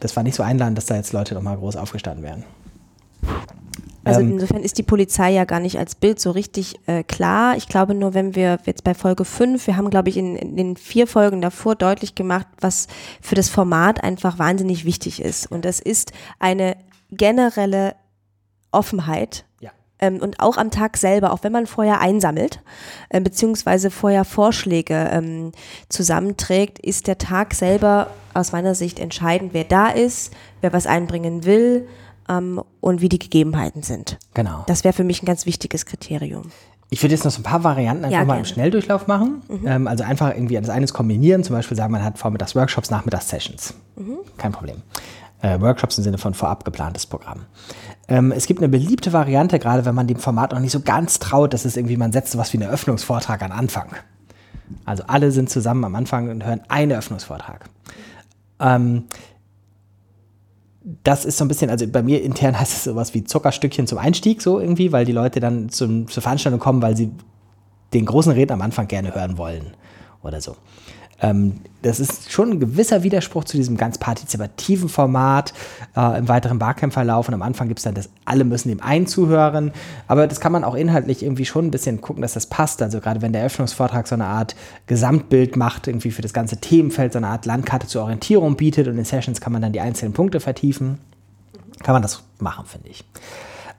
[0.00, 2.44] Das war nicht so einladend, dass da jetzt Leute nochmal groß aufgestanden wären.
[4.04, 7.56] Also Ähm, insofern ist die Polizei ja gar nicht als Bild so richtig äh, klar.
[7.56, 10.56] Ich glaube nur, wenn wir jetzt bei Folge 5, wir haben, glaube ich, in, in
[10.56, 12.86] den vier Folgen davor deutlich gemacht, was
[13.20, 15.50] für das Format einfach wahnsinnig wichtig ist.
[15.50, 16.76] Und das ist eine
[17.10, 17.94] generelle
[18.72, 19.44] Offenheit.
[19.60, 19.70] Ja.
[20.00, 22.60] Ähm, und auch am Tag selber, auch wenn man vorher einsammelt,
[23.08, 25.52] äh, beziehungsweise vorher Vorschläge ähm,
[25.88, 31.44] zusammenträgt, ist der Tag selber aus meiner Sicht entscheidend, wer da ist, wer was einbringen
[31.44, 31.88] will
[32.28, 34.18] ähm, und wie die Gegebenheiten sind.
[34.34, 34.64] Genau.
[34.66, 36.50] Das wäre für mich ein ganz wichtiges Kriterium.
[36.90, 38.46] Ich würde jetzt noch so ein paar Varianten einfach Ja, mal im gerne.
[38.54, 39.42] Schnelldurchlauf machen.
[39.64, 42.90] Ähm, also einfach irgendwie das eine ist kombinieren, zum Beispiel sagen, man hat vormittags Workshops,
[42.90, 43.74] nachmittags Sessions.
[44.38, 44.82] Kein Problem.
[45.40, 47.46] Äh, Workshops im Sinne von vorab geplantes Programm.
[48.08, 51.20] Ähm, es gibt eine beliebte Variante, gerade wenn man dem Format noch nicht so ganz
[51.20, 53.88] traut, das ist irgendwie, man setzt sowas wie einen Eröffnungsvortrag an Anfang.
[54.84, 57.68] Also alle sind zusammen am Anfang und hören einen Eröffnungsvortrag.
[58.60, 59.04] Ähm,
[61.04, 63.98] das ist so ein bisschen, also bei mir intern heißt es sowas wie Zuckerstückchen zum
[63.98, 67.12] Einstieg, so irgendwie, weil die Leute dann zum, zur Veranstaltung kommen, weil sie
[67.94, 69.74] den großen Redner am Anfang gerne hören wollen
[70.22, 70.56] oder so.
[71.20, 75.52] Ähm, das ist schon ein gewisser Widerspruch zu diesem ganz partizipativen Format
[75.96, 77.28] äh, im weiteren Barcamp-Verlauf.
[77.28, 79.72] Und am Anfang gibt es dann das, alle müssen dem einen zuhören.
[80.08, 82.82] Aber das kann man auch inhaltlich irgendwie schon ein bisschen gucken, dass das passt.
[82.82, 87.12] Also gerade wenn der Eröffnungsvortrag so eine Art Gesamtbild macht, irgendwie für das ganze Themenfeld,
[87.12, 90.12] so eine Art Landkarte zur Orientierung bietet und in Sessions kann man dann die einzelnen
[90.12, 90.98] Punkte vertiefen,
[91.82, 93.04] kann man das machen, finde ich.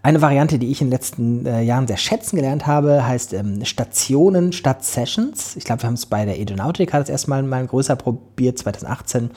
[0.02, 3.66] Eine Variante, die ich in den letzten äh, Jahren sehr schätzen gelernt habe, heißt ähm,
[3.66, 5.58] Stationen statt Sessions.
[5.58, 9.30] Ich glaube, wir haben es bei der Edonautica das erste Mal, mal größer probiert, 2018.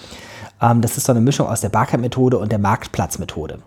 [0.61, 3.59] Ähm, das ist so eine Mischung aus der Barcamp-Methode und der Marktplatz-Methode.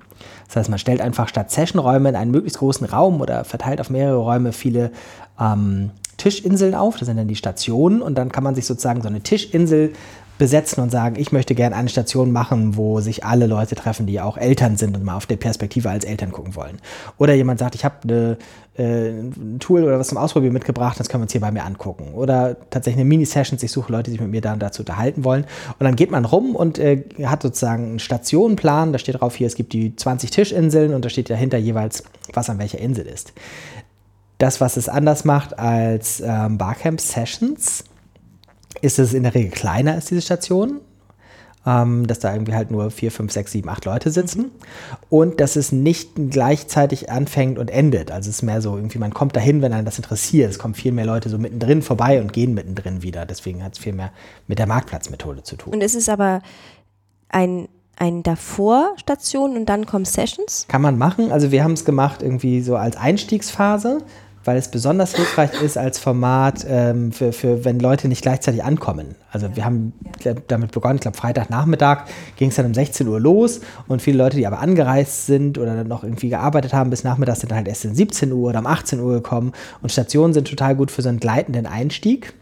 [0.48, 3.90] Das heißt, man stellt einfach statt Sessionräume in einen möglichst großen Raum oder verteilt auf
[3.90, 4.92] mehrere Räume viele
[5.38, 6.98] ähm, Tischinseln auf.
[6.98, 9.92] Das sind dann die Stationen und dann kann man sich sozusagen so eine Tischinsel
[10.38, 14.20] besetzen und sagen, ich möchte gerne eine Station machen, wo sich alle Leute treffen, die
[14.20, 16.78] auch Eltern sind und mal auf der Perspektive als Eltern gucken wollen.
[17.18, 18.38] Oder jemand sagt, ich habe
[18.78, 21.64] äh, ein Tool oder was zum Ausprobieren mitgebracht, das können wir uns hier bei mir
[21.64, 22.14] angucken.
[22.14, 25.46] Oder tatsächlich eine Mini-Session, ich suche Leute, die sich mit mir dann dazu unterhalten wollen.
[25.80, 29.48] Und dann geht man rum und äh, hat sozusagen einen Stationenplan, da steht drauf hier,
[29.48, 33.34] es gibt die 20 Tischinseln und da steht dahinter jeweils, was an welcher Insel ist.
[34.38, 37.86] Das, was es anders macht als ähm, Barcamp Sessions,
[38.82, 40.82] ist es in der Regel kleiner als diese Station.
[41.68, 44.52] Ähm, dass da irgendwie halt nur vier, fünf, sechs, sieben, acht Leute sitzen.
[45.10, 48.12] Und dass es nicht gleichzeitig anfängt und endet.
[48.12, 50.52] Also es ist mehr so, irgendwie, man kommt dahin, wenn einen das interessiert.
[50.52, 53.26] Es kommen viel mehr Leute so mittendrin vorbei und gehen mittendrin wieder.
[53.26, 54.12] Deswegen hat es viel mehr
[54.46, 55.74] mit der Marktplatzmethode zu tun.
[55.74, 56.44] Und es ist aber
[57.30, 60.68] ein, ein davor Station und dann kommen Sessions.
[60.68, 61.32] Kann man machen.
[61.32, 64.04] Also wir haben es gemacht irgendwie so als Einstiegsphase,
[64.46, 69.16] weil es besonders hilfreich ist als Format ähm, für, für, wenn Leute nicht gleichzeitig ankommen.
[69.32, 69.94] Also wir haben
[70.48, 72.06] damit begonnen, ich glaube Freitagnachmittag
[72.38, 75.76] ging es dann um 16 Uhr los und viele Leute, die aber angereist sind oder
[75.76, 78.60] dann noch irgendwie gearbeitet haben bis nachmittags, sind dann halt erst um 17 Uhr oder
[78.60, 82.34] um 18 Uhr gekommen und Stationen sind total gut für so einen gleitenden Einstieg,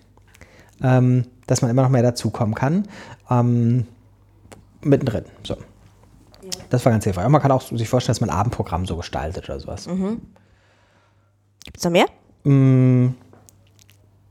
[0.84, 2.84] ähm, dass man immer noch mehr dazukommen kann.
[3.30, 3.86] Ähm,
[4.82, 5.56] mittendrin, so.
[6.70, 7.26] Das war ganz hilfreich.
[7.26, 9.88] Und man kann auch sich vorstellen, dass man ein Abendprogramm so gestaltet oder sowas.
[11.64, 12.06] Gibt es noch mehr?
[12.44, 13.16] Mm,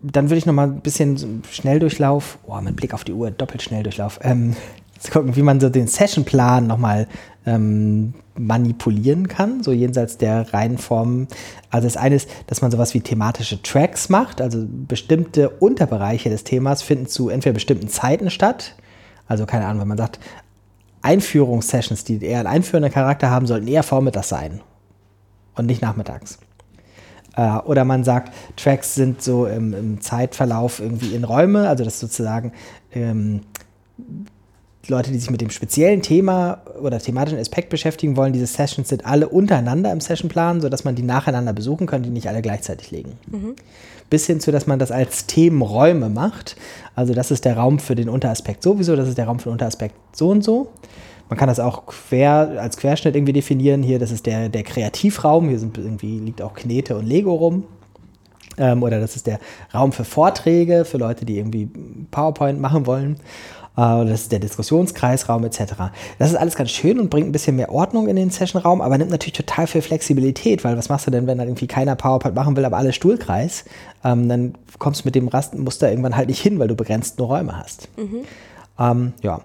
[0.03, 3.62] Dann würde ich noch mal ein bisschen Schnelldurchlauf, oh, mit Blick auf die Uhr, doppelt
[3.62, 4.57] Schnelldurchlauf, ähm,
[4.99, 7.09] zu gucken, wie man so den Sessionplan noch mal
[7.47, 11.29] ähm, manipulieren kann, so jenseits der reinen Formen.
[11.71, 16.45] Also das eine ist, dass man sowas wie thematische Tracks macht, also bestimmte Unterbereiche des
[16.45, 18.77] Themas finden zu entweder bestimmten Zeiten statt,
[19.27, 20.21] also keine Ahnung, wenn man sagt,
[21.03, 24.61] Einführungssessions, die eher einen einführenden Charakter haben, sollten eher vormittags sein
[25.57, 26.38] und nicht nachmittags.
[27.37, 32.01] Äh, oder man sagt, Tracks sind so im, im Zeitverlauf irgendwie in Räume, also das
[32.01, 32.53] sozusagen
[32.92, 33.40] ähm,
[34.88, 39.07] Leute, die sich mit dem speziellen Thema oder thematischen Aspekt beschäftigen wollen, diese Sessions sind
[39.07, 43.12] alle untereinander im Sessionplan, sodass man die nacheinander besuchen kann, die nicht alle gleichzeitig liegen.
[44.11, 46.57] Bis hin zu, dass man das als Themenräume macht.
[46.97, 49.53] Also das ist der Raum für den Unteraspekt sowieso, das ist der Raum für den
[49.53, 50.68] Unteraspekt so und so.
[51.28, 53.82] Man kann das auch quer, als Querschnitt irgendwie definieren.
[53.82, 55.48] Hier, das ist der, der Kreativraum.
[55.48, 57.64] Hier sind irgendwie, liegt auch Knete und Lego rum.
[58.58, 59.38] Ähm, oder das ist der
[59.74, 61.70] Raum für Vorträge, für Leute, die irgendwie
[62.11, 63.16] PowerPoint machen wollen.
[63.76, 65.61] Äh, das ist der Diskussionskreisraum etc.
[66.18, 68.98] Das ist alles ganz schön und bringt ein bisschen mehr Ordnung in den Sessionraum, aber
[68.98, 72.35] nimmt natürlich total viel Flexibilität, weil was machst du denn, wenn dann irgendwie keiner PowerPoint
[72.35, 73.64] machen will, aber alle Stuhlkreis?
[74.04, 77.28] Ähm, dann kommst du mit dem Rastenmuster irgendwann halt nicht hin, weil du begrenzt nur
[77.28, 77.88] Räume hast.
[77.96, 78.20] Mhm.
[78.78, 79.40] Ähm, ja.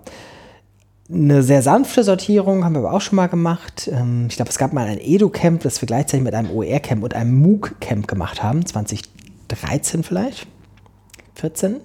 [1.10, 3.90] Eine sehr sanfte Sortierung haben wir aber auch schon mal gemacht.
[3.92, 7.14] Ähm, ich glaube, es gab mal ein Edu-Camp, das wir gleichzeitig mit einem OER-Camp und
[7.14, 8.66] einem MOOC-Camp gemacht haben.
[8.66, 10.48] 2013 vielleicht?
[11.36, 11.78] 14?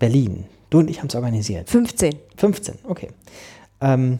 [0.00, 0.44] Berlin.
[0.70, 1.70] Du und ich haben es organisiert.
[1.70, 2.16] 15.
[2.36, 3.10] 15, okay.
[3.80, 4.18] Ähm,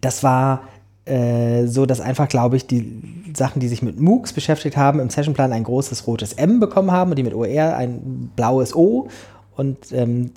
[0.00, 0.64] das war
[1.04, 3.02] äh, so, dass einfach, glaube ich, die
[3.36, 7.10] Sachen, die sich mit MOOCs beschäftigt haben, im Sessionplan ein großes rotes M bekommen haben
[7.10, 9.08] und die mit OER ein blaues O.
[9.54, 10.32] Und ähm,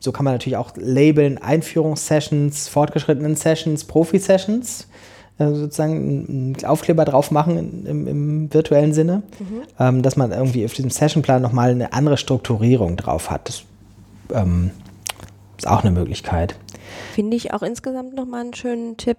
[0.00, 4.88] so kann man natürlich auch labeln Einführungssessions, fortgeschrittenen Sessions, Profi-Sessions.
[5.38, 9.62] Äh, sozusagen einen Aufkleber drauf machen im, im virtuellen Sinne, mhm.
[9.78, 13.48] ähm, dass man irgendwie auf diesem Sessionplan nochmal eine andere Strukturierung drauf hat.
[13.48, 13.62] Das
[14.32, 14.70] ähm,
[15.58, 16.56] ist auch eine Möglichkeit.
[17.12, 19.18] Finde ich auch insgesamt nochmal einen schönen Tipp.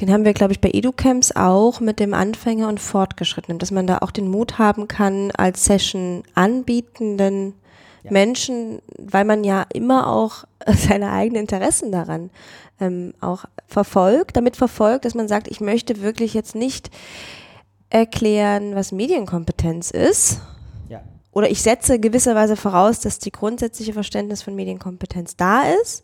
[0.00, 3.86] Den haben wir, glaube ich, bei EduCamps auch mit dem Anfänger und Fortgeschrittenen, dass man
[3.86, 7.52] da auch den Mut haben kann, als Session anbietenden
[8.06, 8.12] ja.
[8.12, 12.30] Menschen, weil man ja immer auch seine eigenen Interessen daran
[12.80, 16.90] ähm, auch verfolgt, damit verfolgt, dass man sagt, ich möchte wirklich jetzt nicht
[17.90, 20.40] erklären, was Medienkompetenz ist,
[21.36, 26.02] oder ich setze gewisserweise voraus, dass die grundsätzliche Verständnis von Medienkompetenz da ist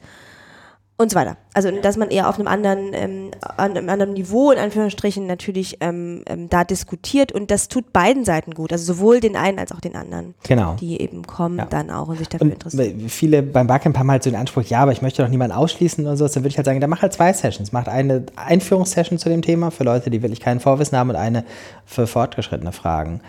[1.02, 1.36] und so weiter.
[1.54, 5.78] Also dass man eher auf einem anderen, ähm, an einem anderen Niveau in Anführungsstrichen natürlich
[5.80, 9.72] ähm, ähm, da diskutiert und das tut beiden Seiten gut, also sowohl den einen als
[9.72, 10.76] auch den anderen, genau.
[10.80, 11.66] die eben kommen ja.
[11.66, 13.08] dann auch und sich dafür und interessieren.
[13.08, 16.06] Viele beim Barcamp haben halt so den Anspruch, ja, aber ich möchte doch niemanden ausschließen
[16.06, 19.18] und so, dann würde ich halt sagen, dann mach halt zwei Sessions, macht eine Einführungssession
[19.18, 21.44] zu dem Thema für Leute, die wirklich kein Vorwissen haben und eine
[21.84, 23.20] für fortgeschrittene Fragen.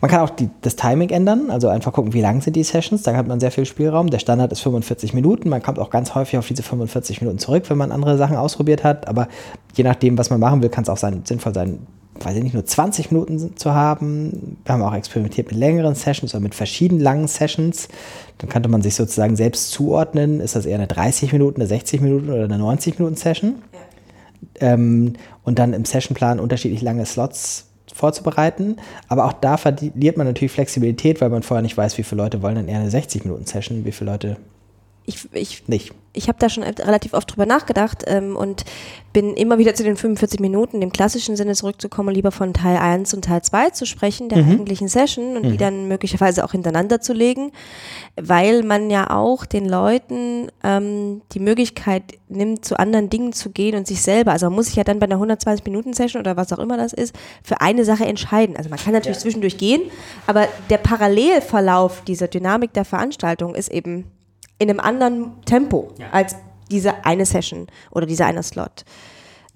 [0.00, 3.02] Man kann auch die, das Timing ändern, also einfach gucken, wie lang sind die Sessions,
[3.02, 4.10] da hat man sehr viel Spielraum.
[4.10, 7.64] Der Standard ist 45 Minuten, man kommt auch ganz häufig auf diese 45 Minuten zurück,
[7.68, 9.28] wenn man andere Sachen ausprobiert hat, aber
[9.74, 11.78] je nachdem, was man machen will, kann es auch sein, sinnvoll sein,
[12.20, 14.56] weiß ich nicht, nur 20 Minuten zu haben.
[14.64, 17.88] Wir haben auch experimentiert mit längeren Sessions oder mit verschiedenen langen Sessions.
[18.38, 22.00] Dann könnte man sich sozusagen selbst zuordnen, ist das eher eine 30 Minuten, eine 60
[22.00, 23.56] Minuten oder eine 90 Minuten Session.
[23.72, 24.72] Ja.
[24.72, 25.14] Ähm,
[25.44, 28.76] und dann im Sessionplan unterschiedlich lange Slots vorzubereiten.
[29.08, 32.42] Aber auch da verliert man natürlich Flexibilität, weil man vorher nicht weiß, wie viele Leute
[32.42, 34.36] wollen dann eher eine 60-Minuten-Session, wie viele Leute
[35.06, 35.94] ich, ich, nicht.
[36.16, 38.64] Ich habe da schon relativ oft drüber nachgedacht ähm, und
[39.12, 43.14] bin immer wieder zu den 45 Minuten im klassischen Sinne zurückzukommen, lieber von Teil 1
[43.14, 44.50] und Teil 2 zu sprechen, der mhm.
[44.50, 45.52] eigentlichen Session und mhm.
[45.52, 47.52] die dann möglicherweise auch hintereinander zu legen,
[48.16, 53.74] weil man ja auch den Leuten ähm, die Möglichkeit nimmt, zu anderen Dingen zu gehen
[53.76, 56.58] und sich selber, also man muss sich ja dann bei einer 120-Minuten-Session oder was auch
[56.58, 58.56] immer das ist, für eine Sache entscheiden.
[58.56, 59.22] Also man kann natürlich ja.
[59.22, 59.82] zwischendurch gehen,
[60.26, 64.04] aber der Parallelverlauf dieser Dynamik der Veranstaltung ist eben
[64.58, 66.06] in einem anderen Tempo ja.
[66.12, 66.36] als
[66.70, 68.84] diese eine Session oder dieser eine Slot.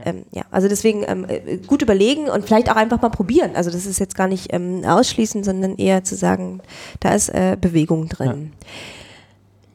[0.02, 3.54] Ähm, ja, also deswegen ähm, äh, gut überlegen und vielleicht auch einfach mal probieren.
[3.54, 6.60] Also das ist jetzt gar nicht ähm, ausschließen, sondern eher zu sagen,
[7.00, 8.52] da ist äh, Bewegung drin.
[8.54, 8.68] Ja.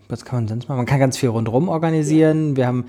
[0.08, 0.78] Was kann man sonst machen?
[0.78, 2.56] Man kann ganz viel rundherum organisieren.
[2.56, 2.86] Wir haben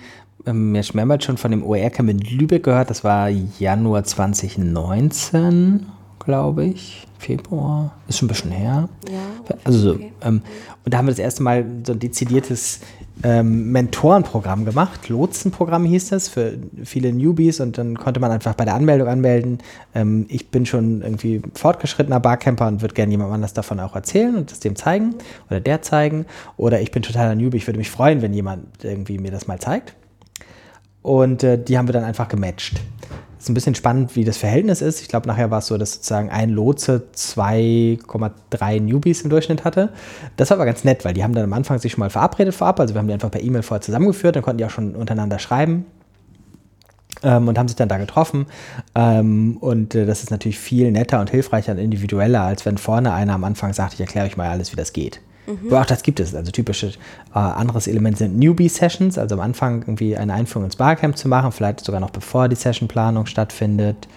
[0.47, 2.91] ähm, ja mehrmals schon von dem OER-Camp in Lübeck gehört.
[2.91, 5.87] Das war Januar 2019
[6.27, 7.07] glaube ich.
[7.19, 8.91] Februar, ist schon ein bisschen her.
[9.11, 10.13] Ja, also, okay.
[10.21, 10.43] ähm,
[10.85, 12.81] und da haben wir das erste Mal so ein dezidiertes
[13.23, 15.09] ähm, Mentorenprogramm gemacht.
[15.09, 19.59] Lotsenprogramm hieß das für viele Newbies und dann konnte man einfach bei der Anmeldung anmelden.
[19.95, 24.37] Ähm, ich bin schon irgendwie fortgeschrittener Barcamper und würde gerne jemand anders davon auch erzählen
[24.37, 25.15] und das dem zeigen
[25.49, 26.27] oder der zeigen.
[26.59, 29.59] Oder ich bin totaler Newbie, ich würde mich freuen, wenn jemand irgendwie mir das mal
[29.59, 29.95] zeigt.
[31.01, 32.81] Und äh, die haben wir dann einfach gematcht
[33.47, 35.01] ist ein bisschen spannend, wie das Verhältnis ist.
[35.01, 39.91] Ich glaube, nachher war es so, dass sozusagen ein Lotse 2,3 Newbies im Durchschnitt hatte.
[40.37, 42.57] Das war aber ganz nett, weil die haben dann am Anfang sich schon mal verabredet
[42.57, 42.81] vorab.
[42.81, 45.39] Also wir haben die einfach per E-Mail vorher zusammengeführt, dann konnten die auch schon untereinander
[45.39, 45.87] schreiben.
[47.23, 48.47] Ähm, und haben sich dann da getroffen.
[48.97, 53.13] Ähm, und äh, das ist natürlich viel netter und hilfreicher und individueller, als wenn vorne
[53.13, 55.21] einer am Anfang sagt, ich erkläre euch mal alles, wie das geht.
[55.47, 55.73] Mhm.
[55.73, 56.35] Auch das gibt es.
[56.35, 61.17] Also typische äh, anderes Element sind Newbie-Sessions, also am Anfang irgendwie eine Einführung ins Barcamp
[61.17, 64.09] zu machen, vielleicht sogar noch bevor die Sessionplanung stattfindet.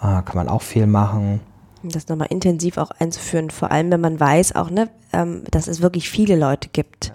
[0.00, 1.40] Äh, kann man auch viel machen.
[1.82, 5.80] Das nochmal intensiv auch einzuführen, vor allem wenn man weiß auch, ne, ähm, dass es
[5.80, 7.12] wirklich viele Leute gibt,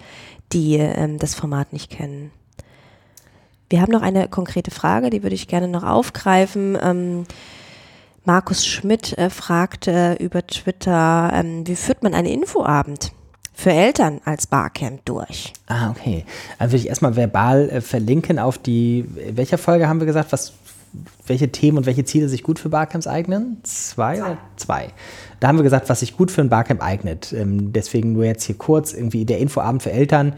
[0.52, 2.30] die ähm, das Format nicht kennen.
[3.68, 6.76] Wir haben noch eine konkrete Frage, die würde ich gerne noch aufgreifen.
[6.80, 7.24] Ähm,
[8.24, 13.12] Markus Schmidt äh, fragt äh, über Twitter, ähm, wie führt man einen Infoabend?
[13.62, 15.52] Für Eltern als Barcamp durch.
[15.68, 16.24] Ah, okay.
[16.58, 20.54] Dann würde ich erstmal verbal äh, verlinken auf die, welcher Folge haben wir gesagt, was
[21.26, 23.58] welche Themen und welche Ziele sich gut für Barcamps eignen?
[23.62, 24.88] Zwei oder zwei?
[25.40, 27.32] Da haben wir gesagt, was sich gut für ein Barcamp eignet.
[27.32, 30.34] Ähm, deswegen nur jetzt hier kurz irgendwie der Infoabend für Eltern.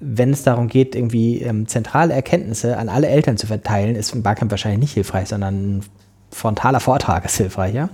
[0.00, 4.22] Wenn es darum geht, irgendwie ähm, zentrale Erkenntnisse an alle Eltern zu verteilen, ist ein
[4.22, 5.84] Barcamp wahrscheinlich nicht hilfreich, sondern ein
[6.30, 7.90] frontaler Vortrag ist hilfreicher.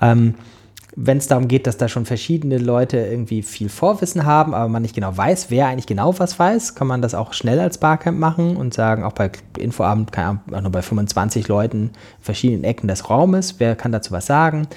[0.00, 0.34] Ähm,
[0.94, 4.82] wenn es darum geht, dass da schon verschiedene Leute irgendwie viel Vorwissen haben, aber man
[4.82, 8.18] nicht genau weiß, wer eigentlich genau was weiß, kann man das auch schnell als Barcamp
[8.18, 11.90] machen und sagen, auch bei Infoabend, kann auch nur bei 25 Leuten
[12.20, 14.68] verschiedenen Ecken des Raumes, wer kann dazu was sagen?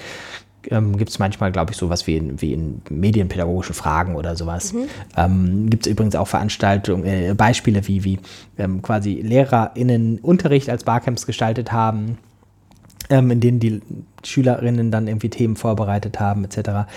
[0.68, 4.72] Ähm, Gibt es manchmal, glaube ich, sowas wie in, wie in medienpädagogischen Fragen oder sowas.
[4.72, 4.88] Mhm.
[5.16, 8.18] Ähm, Gibt es übrigens auch Veranstaltungen, äh, Beispiele, wie, wie
[8.58, 12.18] ähm, quasi LehrerInnen Unterricht als Barcamps gestaltet haben
[13.10, 13.82] ähm, in denen die
[14.24, 16.88] Schülerinnen dann irgendwie Themen vorbereitet haben, etc.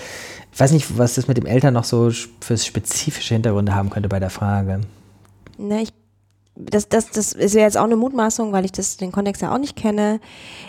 [0.52, 4.08] Ich weiß nicht, was das mit dem Eltern noch so für spezifische Hintergründe haben könnte
[4.08, 4.80] bei der Frage.
[5.58, 5.92] Ne, ich,
[6.56, 9.54] das, das, das ist ja jetzt auch eine Mutmaßung, weil ich das, den Kontext ja
[9.54, 10.20] auch nicht kenne.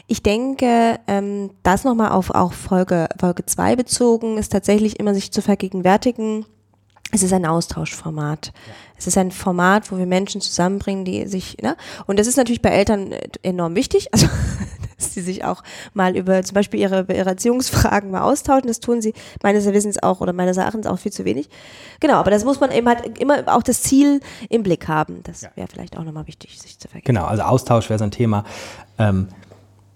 [0.08, 5.32] Ich denke, ähm, das nochmal auf auch Folge, Folge 2 bezogen, ist tatsächlich immer sich
[5.32, 6.46] zu vergegenwärtigen,
[7.12, 8.48] es ist ein Austauschformat.
[8.48, 8.74] Ja.
[8.98, 11.76] Es ist ein Format, wo wir Menschen zusammenbringen, die sich, ne?
[12.08, 13.14] Und das ist natürlich bei Eltern
[13.44, 14.14] enorm wichtig.
[14.14, 14.28] Also
[15.02, 18.68] dass sie sich auch mal über zum Beispiel ihre, ihre Erziehungsfragen mal austauschen.
[18.68, 21.50] Das tun sie meines Wissens auch oder meines Erachtens auch viel zu wenig.
[22.00, 25.22] Genau, aber das muss man eben halt immer auch das Ziel im Blick haben.
[25.24, 27.06] Das wäre vielleicht auch nochmal wichtig, sich zu vergessen.
[27.06, 28.44] Genau, also Austausch wäre so ein Thema.
[28.98, 29.28] Ähm,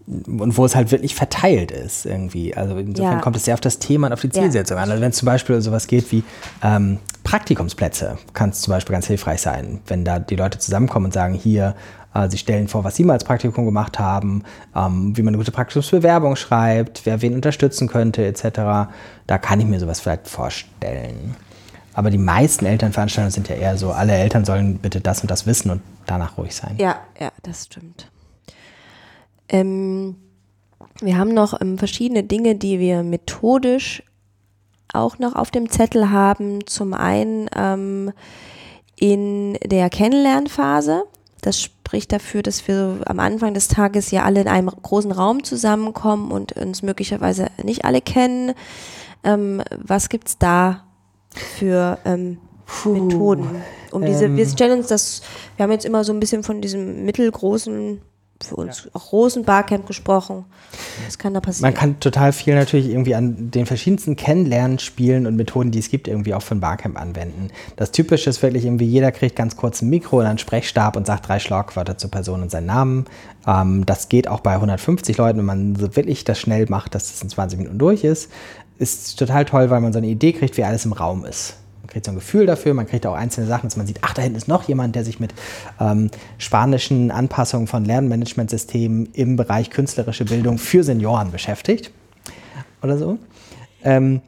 [0.07, 2.55] und wo es halt wirklich verteilt ist irgendwie.
[2.55, 3.21] Also insofern ja.
[3.21, 4.83] kommt es sehr auf das Thema und auf die Zielsetzung ja.
[4.83, 4.91] an.
[4.91, 6.23] Also wenn es zum Beispiel sowas geht wie
[6.61, 11.13] ähm, Praktikumsplätze, kann es zum Beispiel ganz hilfreich sein, wenn da die Leute zusammenkommen und
[11.13, 11.75] sagen, hier,
[12.29, 14.43] sie stellen vor, was sie mal als Praktikum gemacht haben,
[14.75, 18.89] ähm, wie man eine gute Praktikumsbewerbung schreibt, wer wen unterstützen könnte, etc.
[19.27, 21.35] Da kann ich mir sowas vielleicht vorstellen.
[21.93, 25.45] Aber die meisten Elternveranstaltungen sind ja eher so, alle Eltern sollen bitte das und das
[25.45, 26.75] wissen und danach ruhig sein.
[26.77, 28.09] Ja, ja, das stimmt.
[29.47, 30.17] Ähm,
[31.01, 34.03] wir haben noch ähm, verschiedene Dinge, die wir methodisch
[34.93, 36.65] auch noch auf dem Zettel haben.
[36.67, 38.11] Zum einen ähm,
[38.97, 41.03] in der Kennenlernphase.
[41.41, 45.43] Das spricht dafür, dass wir am Anfang des Tages ja alle in einem großen Raum
[45.43, 48.53] zusammenkommen und uns möglicherweise nicht alle kennen.
[49.23, 50.85] Ähm, was gibt es da
[51.29, 52.37] für ähm,
[52.85, 53.61] Methoden?
[53.91, 54.49] Um diese, wir ähm.
[54.49, 55.21] stellen uns das,
[55.55, 58.01] wir haben jetzt immer so ein bisschen von diesem mittelgroßen
[58.43, 58.91] für uns ja.
[58.93, 60.45] auch Rosen-Barcamp gesprochen.
[61.05, 61.71] Was kann da passieren?
[61.71, 65.89] Man kann total viel natürlich irgendwie an den verschiedensten Kennenlernen, Spielen und Methoden, die es
[65.89, 67.49] gibt, irgendwie auch für ein Barcamp anwenden.
[67.77, 71.07] Das Typische ist wirklich irgendwie, jeder kriegt ganz kurz ein Mikro und einen Sprechstab und
[71.07, 73.05] sagt drei Schlagwörter zur Person und seinen Namen.
[73.47, 77.11] Ähm, das geht auch bei 150 Leuten, wenn man so wirklich das schnell macht, dass
[77.11, 78.29] das in 20 Minuten durch ist.
[78.77, 81.55] Ist total toll, weil man so eine Idee kriegt, wie alles im Raum ist.
[81.95, 84.21] Kriegt so ein Gefühl dafür, man kriegt auch einzelne Sachen, dass man sieht, ach, da
[84.21, 85.33] hinten ist noch jemand, der sich mit
[85.79, 91.91] ähm, spanischen Anpassungen von Lernmanagementsystemen im Bereich künstlerische Bildung für Senioren beschäftigt.
[92.83, 93.17] Oder so.
[93.81, 94.19] Ähm,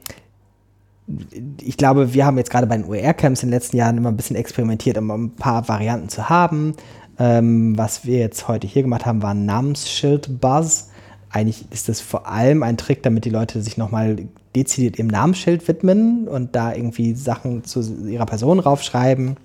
[1.62, 4.16] ich glaube, wir haben jetzt gerade bei den OER-Camps in den letzten Jahren immer ein
[4.16, 6.74] bisschen experimentiert, um ein paar Varianten zu haben.
[7.20, 10.92] Ähm, was wir jetzt heute hier gemacht haben, war ein Namensschild-Buzz.
[11.30, 14.18] Eigentlich ist das vor allem ein Trick, damit die Leute sich nochmal
[14.56, 19.38] dezidiert ihrem Namensschild widmen und da irgendwie Sachen zu ihrer Person raufschreiben.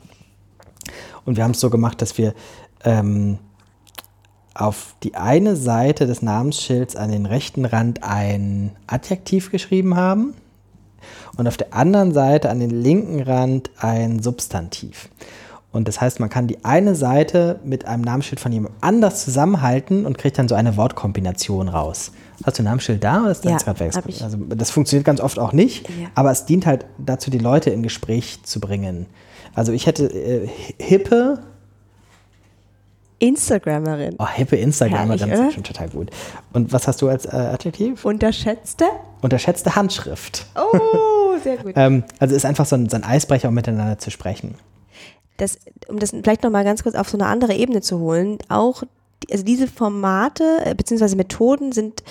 [1.24, 2.34] Und wir haben es so gemacht, dass wir
[2.84, 3.38] ähm,
[4.54, 10.34] auf die eine Seite des Namensschilds an den rechten Rand ein Adjektiv geschrieben haben
[11.36, 15.08] und auf der anderen Seite an den linken Rand ein Substantiv.
[15.72, 20.04] Und das heißt, man kann die eine Seite mit einem Namensschild von jemand anders zusammenhalten
[20.04, 22.12] und kriegt dann so eine Wortkombination raus.
[22.44, 23.92] Hast du ein Namensschild da oder ist das ja, gerade weg?
[23.96, 26.08] Also das funktioniert ganz oft auch nicht, ja.
[26.14, 29.06] aber es dient halt dazu, die Leute in Gespräch zu bringen.
[29.54, 30.48] Also ich hätte äh,
[30.78, 31.38] hippe
[33.18, 34.16] Instagramerin.
[34.18, 36.10] Oh, hippe Instagramerin Herrlich, ist schon total gut.
[36.52, 38.04] Und was hast du als äh, Adjektiv?
[38.04, 38.84] Unterschätzte?
[39.22, 40.44] Unterschätzte Handschrift.
[40.54, 41.72] Oh, sehr gut.
[41.76, 44.56] ähm, also ist einfach so ein, so ein Eisbrecher, um miteinander zu sprechen
[45.36, 45.58] das,
[45.88, 48.82] um das vielleicht nochmal ganz kurz auf so eine andere Ebene zu holen, auch,
[49.30, 51.16] also diese Formate äh, bzw.
[51.16, 52.02] Methoden sind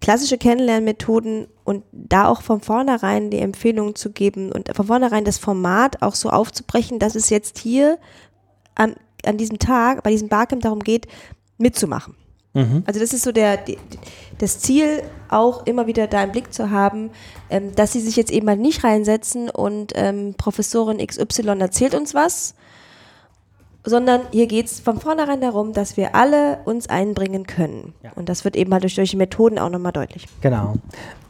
[0.00, 5.38] klassische Kennenlernmethoden und da auch von vornherein die Empfehlung zu geben und von vornherein das
[5.38, 7.98] Format auch so aufzubrechen, dass es jetzt hier
[8.74, 8.94] an,
[9.24, 11.06] an diesem Tag, bei diesem Barcamp darum geht,
[11.58, 12.16] mitzumachen.
[12.52, 12.82] Mhm.
[12.86, 13.58] Also das ist so der,
[14.38, 17.10] das Ziel, auch immer wieder da im Blick zu haben,
[17.48, 22.14] ähm, dass sie sich jetzt eben mal nicht reinsetzen und ähm, Professorin XY erzählt uns
[22.14, 22.54] was,
[23.84, 27.94] sondern hier geht es von vornherein darum, dass wir alle uns einbringen können.
[28.02, 28.10] Ja.
[28.14, 30.26] Und das wird eben halt durch solche Methoden auch nochmal deutlich.
[30.40, 30.74] Genau.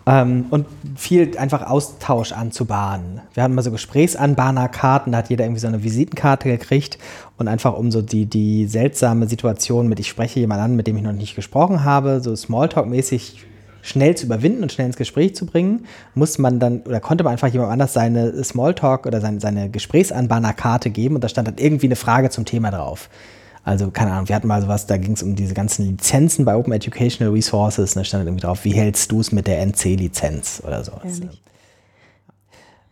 [0.06, 3.20] Ähm, und viel einfach Austausch anzubahnen.
[3.34, 6.98] Wir hatten mal so Gesprächsanbahnerkarten, da hat jeder irgendwie so eine Visitenkarte gekriegt
[7.36, 10.96] und einfach um so die, die seltsame Situation mit, ich spreche jemanden an, mit dem
[10.96, 13.44] ich noch nicht gesprochen habe, so Smalltalk-mäßig
[13.82, 17.32] schnell zu überwinden und schnell ins Gespräch zu bringen, muss man dann oder konnte man
[17.32, 21.86] einfach jemand anders seine Smalltalk oder seine, seine Gesprächsanbahnerkarte geben und da stand dann irgendwie
[21.86, 23.08] eine Frage zum Thema drauf.
[23.62, 26.56] Also, keine Ahnung, wir hatten mal sowas, da ging es um diese ganzen Lizenzen bei
[26.56, 27.94] Open Educational Resources.
[27.94, 31.20] Da stand irgendwie drauf, wie hältst du es mit der NC-Lizenz oder sowas.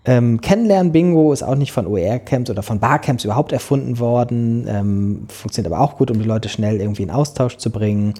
[0.05, 4.67] Ähm, Kennenlernen-Bingo ist auch nicht von OER-Camps oder von Barcamps überhaupt erfunden worden.
[4.67, 8.15] Ähm, funktioniert aber auch gut, um die Leute schnell irgendwie in Austausch zu bringen.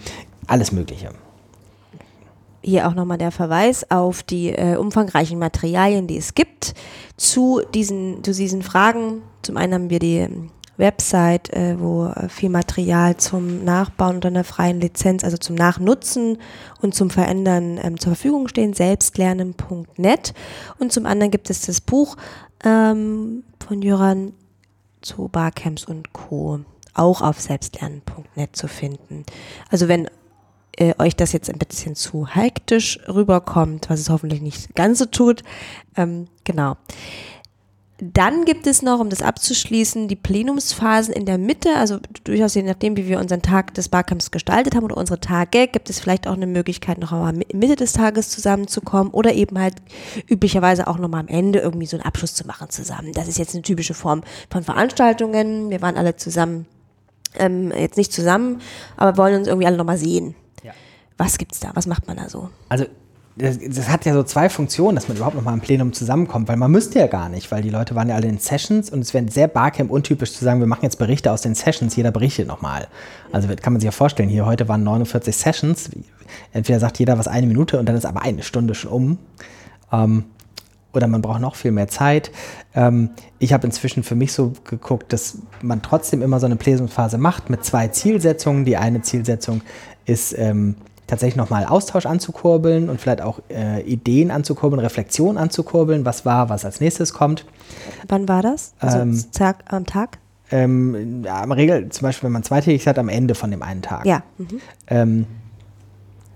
[0.47, 1.11] Alles Mögliche.
[2.61, 6.75] Hier auch nochmal der Verweis auf die äh, umfangreichen Materialien, die es gibt
[7.17, 9.23] zu diesen, zu diesen Fragen.
[9.43, 10.27] Zum einen haben wir die
[10.79, 16.39] Website, äh, wo äh, viel Material zum Nachbauen unter einer freien Lizenz, also zum Nachnutzen
[16.81, 20.35] und zum Verändern ähm, zur Verfügung stehen, selbstlernen.net.
[20.79, 22.17] Und zum anderen gibt es das Buch
[22.65, 24.33] ähm, von Jöran
[25.01, 26.61] zu Barcamps und Co.
[26.95, 29.25] auch auf selbstlernen.net zu finden.
[29.71, 30.09] Also wenn
[30.79, 35.07] äh, euch das jetzt ein bisschen zu hektisch rüberkommt, was es hoffentlich nicht ganz so
[35.07, 35.43] tut,
[35.97, 36.77] ähm, genau.
[38.01, 41.75] Dann gibt es noch, um das abzuschließen, die Plenumsphasen in der Mitte.
[41.75, 45.67] Also durchaus je nachdem, wie wir unseren Tag des Barcamps gestaltet haben oder unsere Tage,
[45.67, 49.75] gibt es vielleicht auch eine Möglichkeit, noch einmal Mitte des Tages zusammenzukommen oder eben halt
[50.29, 53.13] üblicherweise auch nochmal am Ende irgendwie so einen Abschluss zu machen zusammen.
[53.15, 55.71] Das ist jetzt eine typische Form von Veranstaltungen.
[55.71, 56.67] Wir waren alle zusammen,
[57.35, 58.61] ähm, jetzt nicht zusammen,
[58.97, 60.37] aber wollen uns irgendwie alle nochmal sehen.
[60.63, 60.71] Ja.
[61.17, 61.73] Was gibt's da?
[61.75, 62.51] Was macht man da so?
[62.69, 62.87] Also
[63.39, 66.49] das, das, hat ja so zwei Funktionen, dass man überhaupt noch mal im Plenum zusammenkommt,
[66.49, 69.01] weil man müsste ja gar nicht, weil die Leute waren ja alle in Sessions und
[69.01, 72.11] es wäre sehr Barcamp untypisch zu sagen, wir machen jetzt Berichte aus den Sessions, jeder
[72.11, 72.89] berichtet nochmal.
[73.31, 75.91] Also kann man sich ja vorstellen, hier heute waren 49 Sessions,
[76.53, 79.19] entweder sagt jeder was eine Minute und dann ist aber eine Stunde schon um.
[79.93, 80.25] Ähm,
[80.93, 82.33] oder man braucht noch viel mehr Zeit.
[82.75, 87.19] Ähm, ich habe inzwischen für mich so geguckt, dass man trotzdem immer so eine Plenumsphase
[87.19, 88.65] macht mit zwei Zielsetzungen.
[88.65, 89.61] Die eine Zielsetzung
[90.07, 90.77] ist, ähm,
[91.09, 96.65] tatsächlich nochmal Austausch anzukurbeln und vielleicht auch äh, Ideen anzukurbeln, Reflexion anzukurbeln, was war, was
[96.65, 97.45] als nächstes kommt.
[98.07, 98.75] Wann war das?
[98.79, 100.19] Also ähm, Tag, am Tag?
[100.51, 103.83] Ähm, ja, in Regel, zum Beispiel, wenn man zweitägig hat, am Ende von dem einen
[103.83, 104.07] Tag.
[104.07, 104.23] Ja.
[104.39, 104.61] Mhm.
[104.87, 105.27] Ähm,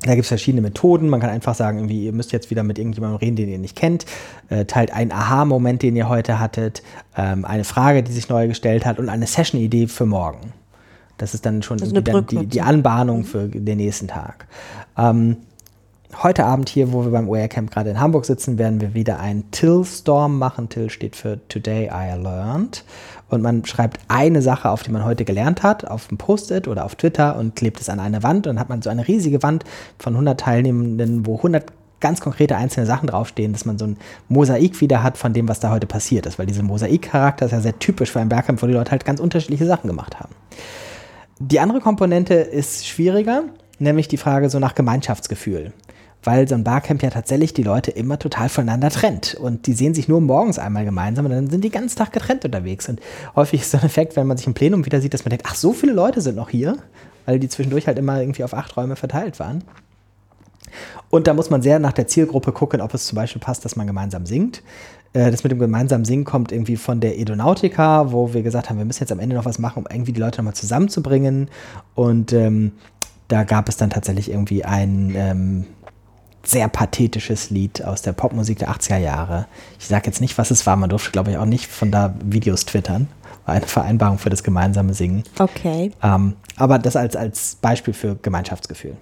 [0.02, 1.08] da gibt es verschiedene Methoden.
[1.08, 3.76] Man kann einfach sagen, irgendwie, ihr müsst jetzt wieder mit irgendjemandem reden, den ihr nicht
[3.76, 4.04] kennt.
[4.48, 6.82] Äh, teilt einen Aha-Moment, den ihr heute hattet,
[7.16, 10.52] ähm, eine Frage, die sich neu gestellt hat und eine Session-Idee für morgen.
[11.18, 13.24] Das ist dann schon also dann die, die, Anbahnung mhm.
[13.24, 14.46] für den nächsten Tag.
[14.96, 15.36] Ähm,
[16.22, 19.20] heute Abend hier, wo wir beim OER Camp gerade in Hamburg sitzen, werden wir wieder
[19.20, 20.68] einen Till-Storm machen.
[20.68, 22.84] Till steht für Today I Learned.
[23.28, 26.84] Und man schreibt eine Sache auf, die man heute gelernt hat, auf ein Post-it oder
[26.84, 28.46] auf Twitter und klebt es an eine Wand.
[28.46, 29.64] Und dann hat man so eine riesige Wand
[29.98, 33.96] von 100 Teilnehmenden, wo 100 ganz konkrete einzelne Sachen draufstehen, dass man so ein
[34.28, 36.38] Mosaik wieder hat von dem, was da heute passiert ist.
[36.38, 39.20] Weil dieser Mosaik-Charakter ist ja sehr typisch für ein Bergcamp, wo die Leute halt ganz
[39.20, 40.34] unterschiedliche Sachen gemacht haben.
[41.44, 43.42] Die andere Komponente ist schwieriger,
[43.80, 45.72] nämlich die Frage so nach Gemeinschaftsgefühl.
[46.22, 49.34] Weil so ein Barcamp ja tatsächlich die Leute immer total voneinander trennt.
[49.34, 52.44] Und die sehen sich nur morgens einmal gemeinsam und dann sind die ganzen Tag getrennt
[52.44, 52.88] unterwegs.
[52.88, 53.00] Und
[53.34, 55.46] häufig ist so ein Effekt, wenn man sich im Plenum wieder sieht, dass man denkt,
[55.48, 56.76] ach, so viele Leute sind noch hier,
[57.26, 59.64] weil die zwischendurch halt immer irgendwie auf acht Räume verteilt waren.
[61.10, 63.74] Und da muss man sehr nach der Zielgruppe gucken, ob es zum Beispiel passt, dass
[63.74, 64.62] man gemeinsam singt.
[65.12, 68.78] Äh, das mit dem gemeinsamen Singen kommt irgendwie von der Edonautica, wo wir gesagt haben,
[68.78, 71.48] wir müssen jetzt am Ende noch was machen, um irgendwie die Leute nochmal zusammenzubringen.
[71.94, 72.72] Und ähm,
[73.28, 75.66] da gab es dann tatsächlich irgendwie ein ähm,
[76.44, 79.46] sehr pathetisches Lied aus der Popmusik der 80er Jahre.
[79.78, 82.14] Ich sage jetzt nicht, was es war, man durfte, glaube ich, auch nicht von da
[82.24, 83.08] Videos twittern.
[83.46, 85.24] War eine Vereinbarung für das gemeinsame Singen.
[85.38, 85.92] Okay.
[86.02, 88.96] Ähm, aber das als, als Beispiel für Gemeinschaftsgefühl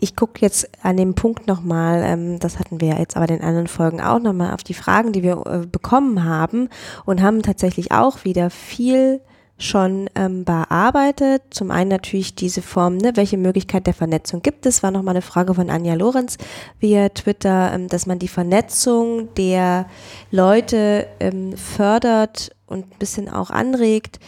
[0.00, 3.44] ich gucke jetzt an dem Punkt nochmal, ähm, das hatten wir jetzt aber in den
[3.44, 6.68] anderen Folgen auch nochmal, auf die Fragen, die wir äh, bekommen haben
[7.04, 9.20] und haben tatsächlich auch wieder viel
[9.58, 11.42] schon ähm, bearbeitet.
[11.50, 15.22] Zum einen natürlich diese Form, ne, welche Möglichkeit der Vernetzung gibt es, war nochmal eine
[15.22, 16.38] Frage von Anja Lorenz
[16.78, 19.86] via Twitter, ähm, dass man die Vernetzung der
[20.30, 24.20] Leute ähm, fördert und ein bisschen auch anregt,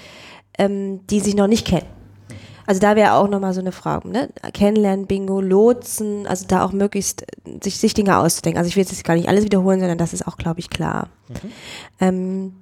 [0.59, 2.00] ähm, die sich noch nicht kennen.
[2.71, 4.29] Also da wäre auch nochmal so eine Frage, ne?
[4.55, 7.27] Kennenlernen, Bingo, Lotsen, also da auch möglichst
[7.65, 8.59] sich, sich Dinge auszudenken.
[8.59, 11.09] Also ich will jetzt gar nicht alles wiederholen, sondern das ist auch, glaube ich, klar.
[11.27, 11.53] Mhm.
[11.99, 12.53] Ähm,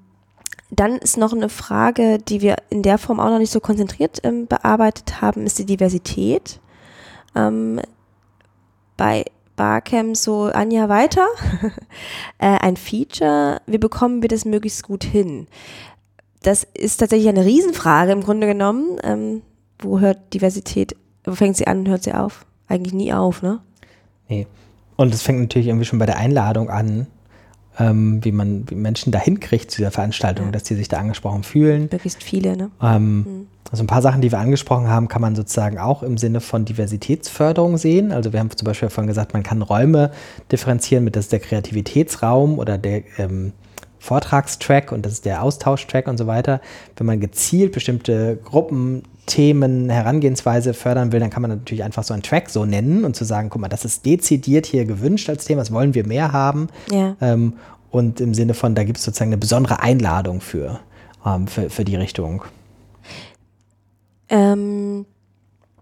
[0.71, 4.21] dann ist noch eine Frage, die wir in der Form auch noch nicht so konzentriert
[4.23, 6.59] ähm, bearbeitet haben, ist die Diversität.
[7.35, 7.79] Ähm,
[8.97, 11.27] bei Barcamp so Anja weiter.
[12.39, 15.49] äh, ein Feature, wie bekommen wir das möglichst gut hin?
[16.43, 18.99] Das ist tatsächlich eine Riesenfrage im Grunde genommen.
[19.03, 19.43] Ähm,
[19.79, 22.45] wo hört Diversität, wo fängt sie an und hört sie auf?
[22.69, 23.61] Eigentlich nie auf, ne?
[24.29, 24.47] Nee.
[24.97, 27.07] Und es fängt natürlich irgendwie schon bei der Einladung an,
[27.79, 30.53] ähm, wie man wie Menschen dahin kriegt zu dieser Veranstaltung, Ja.
[30.53, 31.89] dass die sich da angesprochen fühlen.
[31.93, 32.71] Möglichst viele, ne?
[32.83, 36.41] Ähm, Also ein paar Sachen, die wir angesprochen haben, kann man sozusagen auch im Sinne
[36.41, 38.13] von Diversitätsförderung sehen.
[38.13, 40.11] Also wir haben zum Beispiel vorhin gesagt, man kann Räume
[40.51, 43.53] differenzieren mit das ist der Kreativitätsraum oder der ähm,
[43.99, 46.63] Vortragstrack und das ist der Austauschtrack und so weiter.
[46.97, 52.13] Wenn man gezielt bestimmte Gruppen, Themen, Herangehensweise fördern will, dann kann man natürlich einfach so
[52.13, 55.45] einen Track so nennen und zu sagen, guck mal, das ist dezidiert hier gewünscht als
[55.45, 56.69] Thema, das wollen wir mehr haben.
[56.91, 57.17] Ja.
[57.21, 57.53] Ähm,
[57.91, 60.81] und im Sinne von, da gibt es sozusagen eine besondere Einladung für,
[61.25, 62.43] ähm, für, für die Richtung.
[64.29, 65.07] Ähm,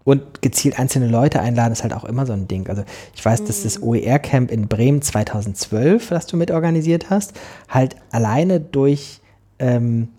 [0.03, 2.69] Und gezielt einzelne Leute einladen ist halt auch immer so ein Ding.
[2.69, 2.83] Also
[3.13, 7.33] ich weiß, dass das OER-Camp in Bremen 2012, das du mitorganisiert hast,
[7.67, 9.19] halt alleine durch
[9.59, 10.09] ähm,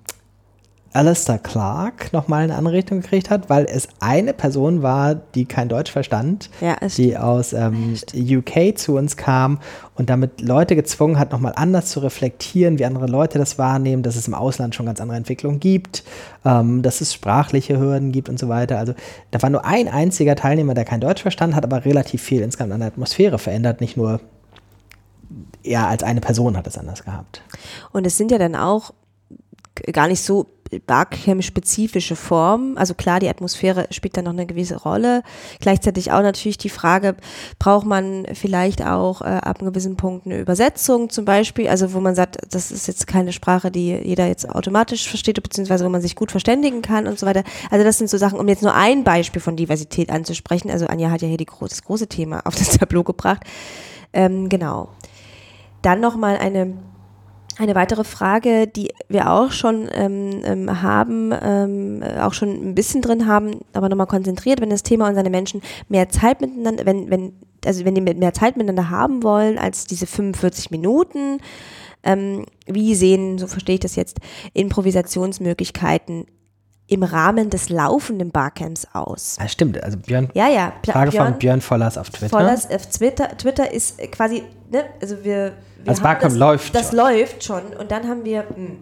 [0.93, 5.93] Alistair Clark nochmal eine Anregung gekriegt hat, weil es eine Person war, die kein Deutsch
[5.93, 9.59] verstand, Ja, die aus ähm, UK zu uns kam
[9.97, 14.17] und damit Leute gezwungen hat, nochmal anders zu reflektieren, wie andere Leute das wahrnehmen, dass
[14.17, 16.05] es im Ausland schon ganz andere Entwicklungen gibt,
[16.45, 18.79] ähm, dass es sprachliche Hürden gibt und so weiter.
[18.79, 18.95] Also
[19.31, 22.73] da war nur ein einziger Teilnehmer, der kein Deutsch verstanden hat, aber relativ viel insgesamt
[22.73, 24.21] an der Atmosphäre verändert, nicht nur
[25.63, 27.43] er als eine Person hat es anders gehabt.
[27.93, 28.93] Und es sind ja dann auch
[29.93, 30.47] gar nicht so
[30.87, 32.77] Barcamp-spezifische Formen.
[32.77, 35.23] Also klar, die Atmosphäre spielt da noch eine gewisse Rolle.
[35.61, 37.17] Gleichzeitig auch natürlich die Frage,
[37.59, 42.01] braucht man vielleicht auch äh, ab einem gewissen Punkt eine Übersetzung zum Beispiel, also wo
[42.01, 46.03] man sagt, das ist jetzt keine Sprache, die jeder jetzt automatisch versteht, beziehungsweise wo man
[46.03, 47.45] sich gut verständigen kann und so weiter.
[47.71, 50.71] Also das sind so Sachen, um jetzt nur ein Beispiel von Diversität anzusprechen.
[50.71, 53.43] Also Anja hat ja hier die, das große Thema auf das Tableau gebracht.
[54.13, 54.91] Ähm, genau.
[55.83, 56.75] Dann nochmal eine
[57.59, 62.75] eine weitere Frage, die wir auch schon ähm, ähm, haben, ähm, äh, auch schon ein
[62.75, 66.87] bisschen drin haben, aber nochmal konzentriert, wenn das Thema und seine Menschen mehr Zeit miteinander,
[66.87, 67.33] wenn, wenn,
[67.67, 71.39] also wenn die mehr Zeit miteinander haben wollen als diese 45 Minuten,
[72.05, 74.19] ähm, wie sehen, so verstehe ich das jetzt,
[74.55, 76.27] Improvisationsmöglichkeiten
[76.87, 79.37] im Rahmen des laufenden Barcamps aus?
[79.39, 79.83] Ja, stimmt.
[79.83, 80.73] Also Björn, Ja, ja.
[80.87, 82.31] Frage von Björn Vollers auf Twitter.
[82.31, 83.37] Vollers auf Twitter.
[83.37, 85.53] Twitter ist quasi, ne, also wir, wir
[85.85, 86.97] Das haben Barcamp das, läuft Das schon.
[86.99, 88.79] läuft schon und dann haben wir, hm,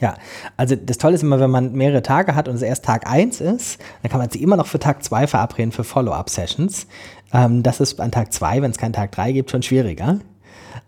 [0.00, 0.14] Ja,
[0.56, 3.40] also das Tolle ist immer, wenn man mehrere Tage hat und es erst Tag 1
[3.40, 6.86] ist, dann kann man sich immer noch für Tag 2 verabreden für Follow-up-Sessions.
[7.32, 10.18] Ähm, das ist an Tag 2, wenn es keinen Tag 3 gibt, schon schwieriger.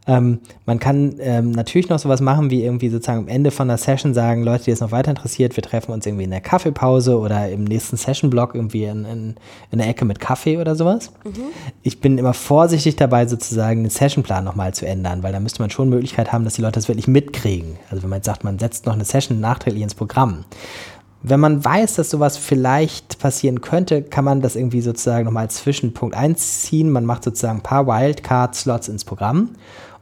[0.06, 3.76] Ähm, man kann ähm, natürlich noch sowas machen, wie irgendwie sozusagen am Ende von der
[3.76, 7.18] Session sagen, Leute, die es noch weiter interessiert, wir treffen uns irgendwie in der Kaffeepause
[7.18, 9.34] oder im nächsten Session-Block irgendwie in, in,
[9.70, 11.12] in der Ecke mit Kaffee oder sowas.
[11.82, 15.70] Ich bin immer vorsichtig dabei, sozusagen den Sessionplan nochmal zu ändern, weil da müsste man
[15.70, 17.76] schon Möglichkeit haben, dass die Leute das wirklich mitkriegen.
[17.90, 20.44] Also wenn man jetzt sagt, man setzt noch eine Session nachträglich ins Programm.
[21.22, 25.56] Wenn man weiß, dass sowas vielleicht passieren könnte, kann man das irgendwie sozusagen nochmal als
[25.56, 26.90] Zwischenpunkt einziehen.
[26.90, 29.50] Man macht sozusagen ein paar Wildcard-Slots ins Programm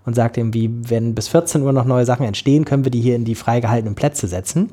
[0.05, 3.17] und sagt irgendwie, wenn bis 14 Uhr noch neue Sachen entstehen, können wir die hier
[3.17, 4.71] in die freigehaltenen Plätze setzen.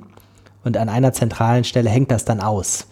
[0.63, 2.87] Und an einer zentralen Stelle hängt das dann aus.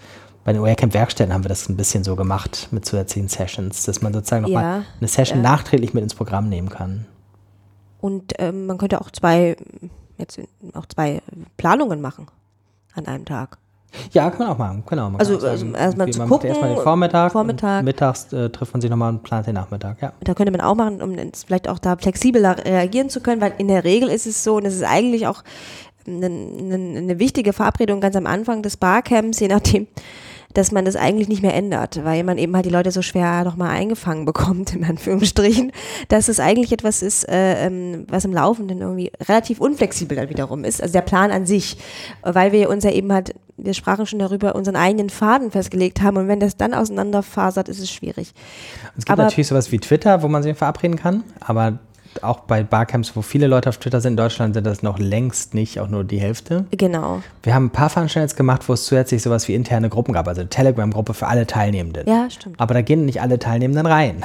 [0.45, 4.14] Bei den OER-Camp-Werkstätten haben wir das ein bisschen so gemacht mit zusätzlichen Sessions, dass man
[4.14, 5.52] sozusagen nochmal Ja, eine Session ja.
[5.52, 7.06] nachträglich mit ins Programm nehmen kann.
[8.00, 9.58] und ähm, man könnte auch zwei,
[10.18, 10.39] jetzt
[10.74, 11.22] auch zwei
[11.58, 12.28] Planungen machen
[13.00, 13.58] an einem Tag.
[14.12, 14.84] Ja, kann man auch machen.
[14.88, 15.10] Genau.
[15.10, 17.32] Man Also, also erstmal irgendwie, zu gucken, erstmal den Vormittag.
[17.32, 17.84] Vormittag.
[17.84, 20.02] Mittags äh, trifft man sich nochmal und plant den Nachmittag.
[20.02, 20.14] Ja.
[20.22, 23.68] Da könnte man auch machen, um vielleicht auch da flexibler reagieren zu können, weil in
[23.68, 25.43] der Regel ist es so, und es ist eigentlich auch
[26.06, 29.88] eine, eine, eine wichtige Verabredung ganz am Anfang des Barcamps, je nachdem,
[30.54, 33.43] dass man das eigentlich nicht mehr ändert, weil man eben halt die Leute so schwer
[33.43, 35.72] nochmal eingefangen bekommt, in Anführungsstrichen,
[36.08, 40.64] dass es eigentlich etwas ist, äh, ähm, was im Laufenden irgendwie relativ unflexibel dann wiederum
[40.64, 40.82] ist.
[40.82, 41.78] Also der Plan an sich,
[42.24, 46.18] weil wir uns ja eben halt, wir sprachen schon darüber, unseren eigenen Faden festgelegt haben
[46.18, 48.34] und wenn das dann auseinanderfasert, ist es schwierig.
[48.97, 51.78] Es gibt Aber- natürlich sowas wie Twitter, wo man sich verabreden kann, aber
[52.22, 55.53] auch bei Barcamps, wo viele Leute auf Twitter sind in Deutschland, sind das noch längst
[55.53, 56.66] nicht, auch nur die Hälfte.
[56.72, 57.22] Genau.
[57.43, 60.41] Wir haben ein paar Veranstaltungen gemacht, wo es zusätzlich sowas wie interne Gruppen gab, also
[60.41, 62.07] eine Telegram-Gruppe für alle Teilnehmenden.
[62.07, 62.60] Ja, stimmt.
[62.60, 64.24] Aber da gehen nicht alle Teilnehmenden rein.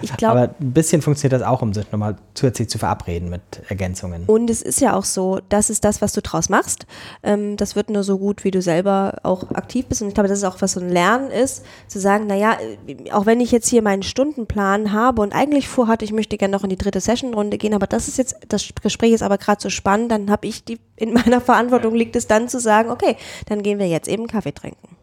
[0.00, 3.42] Ich glaube, Aber ein bisschen funktioniert das auch, um sich nochmal zusätzlich zu verabreden mit
[3.68, 4.24] Ergänzungen.
[4.26, 6.86] und es ist ja auch so, das ist das, was du draus machst.
[7.22, 10.02] Ähm, das wird nur so gut, wie du selber auch aktiv bist.
[10.02, 12.56] Und ich glaube, das ist auch, was so ein Lernen ist, zu sagen, naja,
[12.86, 16.52] äh, auch wenn ich jetzt hier meinen Stundenplan habe und eigentlich vorhatte, ich möchte gerne
[16.52, 19.60] noch in die dritte Sessionrunde gehen, aber das ist jetzt, das Gespräch ist aber gerade
[19.60, 23.16] so spannend, dann habe ich die, in meiner Verantwortung liegt es dann zu sagen, okay,
[23.46, 24.96] dann gehen wir jetzt eben Kaffee trinken.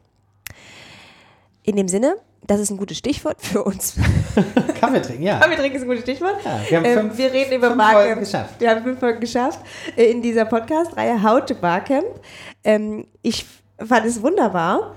[1.63, 3.95] In dem Sinne, das ist ein gutes Stichwort für uns.
[4.79, 5.39] Kaffee trinken, ja.
[5.39, 6.35] Kaffee trinken ist ein gutes Stichwort.
[6.45, 8.03] Ja, wir haben Ähm, fünf- wir reden über fünf Barcamp.
[8.05, 8.55] Folgen geschafft.
[8.59, 9.59] Wir haben fünf Folgen geschafft
[9.97, 12.05] äh, in dieser Podcast-Reihe How to Barcamp.
[12.63, 13.45] Ähm, ich
[13.83, 14.95] fand es wunderbar.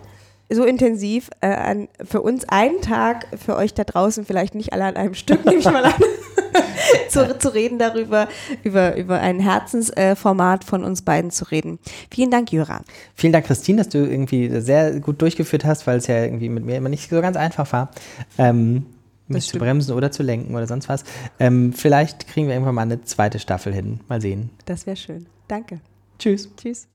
[0.51, 4.85] So intensiv, äh, an, für uns einen Tag, für euch da draußen vielleicht nicht alle
[4.85, 5.93] an einem Stück, nehme ich mal an,
[7.09, 8.29] zu, zu reden darüber,
[8.65, 11.79] über, über ein Herzensformat äh, von uns beiden zu reden.
[12.11, 12.83] Vielen Dank, Jura.
[13.15, 16.65] Vielen Dank, Christine, dass du irgendwie sehr gut durchgeführt hast, weil es ja irgendwie mit
[16.65, 17.91] mir immer nicht so ganz einfach war.
[18.39, 18.87] Ähm,
[19.27, 21.05] mich zu bremsen oder zu lenken oder sonst was.
[21.39, 24.01] Ähm, vielleicht kriegen wir irgendwann mal eine zweite Staffel hin.
[24.09, 24.49] Mal sehen.
[24.65, 25.27] Das wäre schön.
[25.49, 25.81] Danke.
[26.19, 26.49] Tschüss.
[26.57, 26.87] Tschüss.